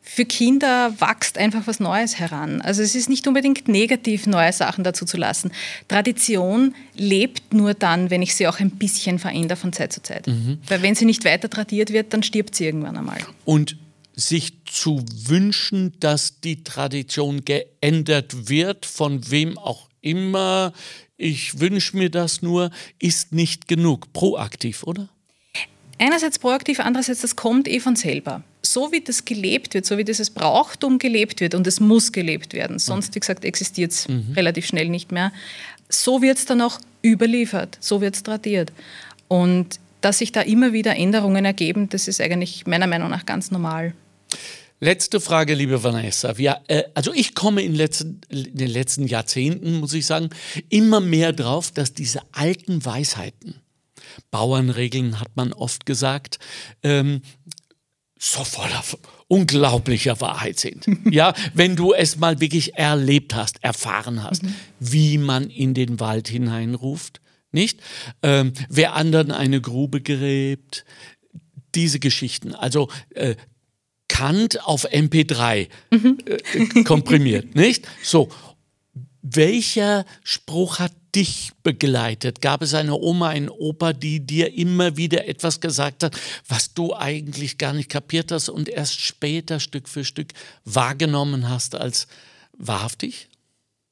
Für 0.10 0.24
Kinder 0.24 0.94
wächst 1.02 1.38
einfach 1.38 1.68
was 1.68 1.82
Neues 1.82 2.18
heran. 2.18 2.62
Also 2.62 2.82
es 2.82 2.96
ist 2.96 3.10
nicht 3.10 3.28
unbedingt 3.28 3.68
negativ, 3.68 4.26
neue 4.26 4.54
Sachen 4.54 4.86
dazu 4.86 5.04
zu 5.04 5.18
lassen. 5.18 5.52
Tradition 5.90 6.76
lebt 6.96 7.54
nur 7.54 7.74
dann, 7.74 8.10
wenn 8.10 8.22
ich 8.22 8.34
sie 8.34 8.48
auch 8.48 8.60
ein 8.60 8.72
bisschen 8.72 9.20
verändere 9.20 9.58
von 9.58 9.74
Zeit 9.74 9.92
zu 9.92 10.02
Zeit. 10.02 10.28
Mhm. 10.28 10.60
Weil 10.68 10.82
wenn 10.82 10.96
sie 10.96 11.04
nicht 11.04 11.26
weiter 11.26 11.50
tradiert 11.50 11.92
wird, 11.92 12.14
dann 12.14 12.24
stirbt 12.24 12.56
sie 12.56 12.66
irgendwann 12.66 12.96
einmal. 12.96 13.18
Und 13.44 13.78
sich 14.16 14.54
zu 14.66 15.04
wünschen, 15.26 15.94
dass 16.00 16.40
die 16.40 16.64
Tradition 16.64 17.44
geändert 17.44 18.50
wird, 18.50 18.86
von 18.86 19.30
wem 19.30 19.58
auch 19.58 19.90
immer, 20.02 20.74
ich 21.18 21.60
wünsche 21.60 21.98
mir 21.98 22.10
das 22.10 22.42
nur, 22.42 22.72
ist 23.00 23.34
nicht 23.34 23.68
genug. 23.68 24.14
Proaktiv, 24.14 24.84
oder? 24.84 25.10
Einerseits 25.98 26.40
proaktiv, 26.40 26.80
andererseits, 26.80 27.22
das 27.22 27.36
kommt 27.36 27.68
eh 27.68 27.80
von 27.80 27.96
selber. 27.96 28.44
So 28.62 28.92
wie 28.92 29.02
das 29.02 29.26
gelebt 29.26 29.74
wird, 29.74 29.86
so 29.86 29.98
wie 29.98 30.04
dieses 30.04 30.30
Brauchtum 30.30 31.00
gelebt 31.00 31.40
wird, 31.42 31.56
und 31.56 31.66
es 31.68 31.80
muss 31.80 32.12
gelebt 32.12 32.54
werden, 32.54 32.80
sonst, 32.80 33.16
wie 33.16 33.20
gesagt, 33.20 33.46
existiert 33.46 33.92
es 33.92 34.08
mhm. 34.08 34.34
relativ 34.36 34.66
schnell 34.66 34.90
nicht 34.90 35.12
mehr, 35.12 35.32
so 35.90 36.22
wird 36.22 36.38
es 36.38 36.46
dann 36.46 36.62
auch 36.62 36.80
überliefert, 37.04 37.78
so 37.80 38.02
wird 38.02 38.16
es 38.16 38.24
tradiert. 38.24 38.72
Und 39.28 39.80
dass 40.02 40.20
sich 40.20 40.32
da 40.32 40.42
immer 40.42 40.74
wieder 40.74 40.96
Änderungen 40.96 41.46
ergeben, 41.46 41.90
das 41.90 42.08
ist 42.08 42.22
eigentlich 42.22 42.66
meiner 42.68 42.88
Meinung 42.88 43.10
nach 43.10 43.26
ganz 43.26 43.52
normal. 43.52 43.94
Letzte 44.80 45.20
Frage, 45.20 45.56
liebe 45.56 45.84
Vanessa. 45.84 46.38
Wir, 46.38 46.60
äh, 46.68 46.84
also 46.94 47.12
ich 47.12 47.34
komme 47.34 47.64
in, 47.64 47.74
letzten, 47.74 48.22
in, 48.30 48.56
den 48.56 48.70
letzten 48.70 49.08
Jahrzehnten, 49.08 49.80
muss 49.80 49.94
ich 49.94 50.06
sagen, 50.06 50.30
immer 50.70 51.00
mehr 51.00 51.34
drauf, 51.34 51.72
dass 51.72 51.94
diese 51.94 52.22
alten 52.32 52.86
Weisheiten, 52.86 53.56
Bauernregeln 54.32 55.20
hat 55.20 55.36
man 55.36 55.54
oft 55.54 55.86
gesagt, 55.86 56.40
ähm, 56.84 57.22
so 58.20 58.44
voller 58.44 58.84
unglaublicher 59.28 60.20
Wahrheit 60.22 60.60
sind. 60.60 60.86
ja, 61.12 61.34
wenn 61.54 61.76
du 61.76 61.94
es 61.94 62.18
mal 62.18 62.40
wirklich 62.40 62.76
erlebt 62.76 63.36
hast, 63.36 63.64
erfahren 63.64 64.24
hast, 64.24 64.44
mhm. 64.44 64.56
wie 64.80 65.18
man 65.18 65.50
in 65.50 65.74
den 65.74 66.00
Wald 66.00 66.28
hineinruft, 66.28 67.22
nicht? 67.52 67.80
Ähm, 68.24 68.54
wer 68.70 68.94
anderen 68.94 69.32
eine 69.32 69.62
Grube 69.62 70.02
gräbt, 70.02 70.86
diese 71.76 72.00
Geschichten. 72.00 72.54
Also 72.54 72.90
äh, 73.14 73.36
Kant 74.08 74.66
auf 74.66 74.86
MP3 74.86 75.68
mhm. 75.92 76.18
äh, 76.26 76.84
komprimiert, 76.84 77.56
nicht? 77.56 77.88
So. 78.04 78.30
Welcher 79.22 80.06
Spruch 80.24 80.80
hat 80.80 80.94
dich 81.18 81.52
begleitet? 81.64 82.42
Gab 82.42 82.62
es 82.62 82.76
eine 82.76 82.94
Oma, 82.94 83.30
einen 83.30 83.50
Opa, 83.50 83.94
die 83.94 84.20
dir 84.20 84.54
immer 84.54 84.98
wieder 84.98 85.28
etwas 85.28 85.60
gesagt 85.60 86.04
hat, 86.04 86.16
was 86.48 86.76
du 86.76 86.96
eigentlich 86.96 87.58
gar 87.58 87.74
nicht 87.74 87.90
kapiert 87.90 88.32
hast 88.32 88.50
und 88.50 88.70
erst 88.70 89.02
später 89.02 89.60
Stück 89.60 89.90
für 89.90 90.06
Stück 90.06 90.28
wahrgenommen 90.64 91.50
hast 91.50 91.74
als 91.74 92.08
wahrhaftig? 92.54 93.30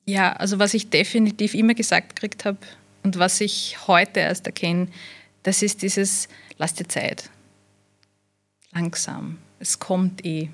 Ja, 0.06 0.34
also 0.34 0.60
was 0.60 0.76
ich 0.76 0.92
definitiv 0.92 1.56
immer 1.56 1.74
gesagt 1.74 2.16
gekriegt 2.16 2.46
habe 2.46 2.60
und 3.02 3.18
was 3.18 3.42
ich 3.42 3.88
heute 3.88 4.20
erst 4.20 4.46
erkenne, 4.46 4.88
das 5.42 5.64
ist 5.64 5.82
dieses, 5.82 6.28
lass 6.60 6.76
dir 6.76 6.88
Zeit. 6.88 7.32
Langsam. 8.72 9.40
Es 9.60 9.80
kommt 9.80 10.24
eh. 10.24 10.50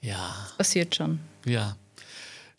Ja. 0.00 0.46
Es 0.46 0.56
passiert 0.56 0.94
schon. 0.94 1.20
Ja. 1.44 1.76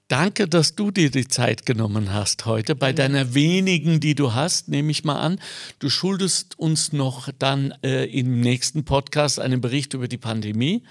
Danke, 0.07 0.47
dass 0.47 0.73
du 0.73 0.89
dir 0.89 1.11
die 1.11 1.27
Zeit 1.27 1.65
genommen 1.65 2.13
hast 2.13 2.45
heute. 2.45 2.75
Bei 2.75 2.93
deiner 2.93 3.33
wenigen, 3.33 3.99
die 3.99 4.15
du 4.15 4.33
hast, 4.33 4.69
nehme 4.69 4.89
ich 4.89 5.03
mal 5.03 5.19
an. 5.19 5.37
Du 5.79 5.89
schuldest 5.89 6.57
uns 6.57 6.93
noch 6.93 7.27
dann 7.37 7.73
äh, 7.83 8.05
im 8.05 8.39
nächsten 8.39 8.85
Podcast 8.85 9.37
einen 9.37 9.59
Bericht 9.59 9.93
über 9.93 10.07
die 10.07 10.17
Pandemie 10.17 10.83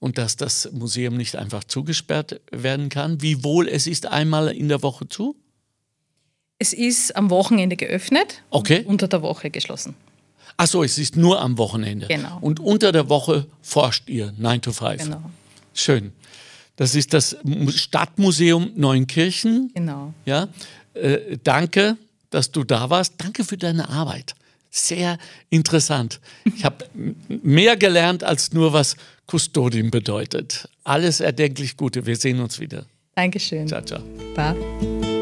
und 0.00 0.18
dass 0.18 0.36
das 0.36 0.68
Museum 0.72 1.16
nicht 1.16 1.36
einfach 1.36 1.62
zugesperrt 1.62 2.40
werden 2.50 2.88
kann. 2.88 3.22
Wie 3.22 3.44
wohl 3.44 3.68
es 3.68 3.86
ist 3.86 4.06
einmal 4.06 4.48
in 4.48 4.68
der 4.68 4.82
Woche 4.82 5.08
zu? 5.08 5.36
Es 6.58 6.72
ist 6.72 7.14
am 7.14 7.30
Wochenende 7.30 7.76
geöffnet 7.76 8.42
okay. 8.50 8.80
und 8.80 8.86
unter 8.86 9.06
der 9.06 9.22
Woche 9.22 9.50
geschlossen. 9.50 9.94
Ach 10.56 10.66
so, 10.66 10.82
es 10.82 10.98
ist 10.98 11.16
nur 11.16 11.40
am 11.40 11.58
Wochenende. 11.58 12.08
Genau. 12.08 12.38
Und 12.40 12.58
unter 12.58 12.90
der 12.90 13.08
Woche 13.08 13.46
forscht 13.62 14.08
ihr 14.08 14.32
9 14.36 14.62
to 14.62 14.72
5. 14.72 15.04
Genau. 15.04 15.22
Schön. 15.74 16.12
Das 16.76 16.94
ist 16.94 17.14
das 17.14 17.36
Stadtmuseum 17.68 18.72
Neunkirchen. 18.74 19.70
Genau. 19.74 20.12
Ja, 20.24 20.48
äh, 20.94 21.38
danke, 21.42 21.96
dass 22.30 22.50
du 22.50 22.64
da 22.64 22.90
warst. 22.90 23.14
Danke 23.18 23.44
für 23.44 23.56
deine 23.56 23.88
Arbeit. 23.88 24.34
Sehr 24.70 25.18
interessant. 25.50 26.20
Ich 26.44 26.64
habe 26.64 26.84
mehr 27.28 27.76
gelernt 27.76 28.24
als 28.24 28.52
nur, 28.52 28.72
was 28.72 28.96
Custodium 29.26 29.92
bedeutet. 29.92 30.68
Alles 30.82 31.20
erdenklich 31.20 31.76
Gute. 31.76 32.06
Wir 32.06 32.16
sehen 32.16 32.40
uns 32.40 32.58
wieder. 32.58 32.84
Dankeschön. 33.14 33.68
Ciao, 33.68 33.82
ciao. 33.82 34.02
Bye. 34.34 35.13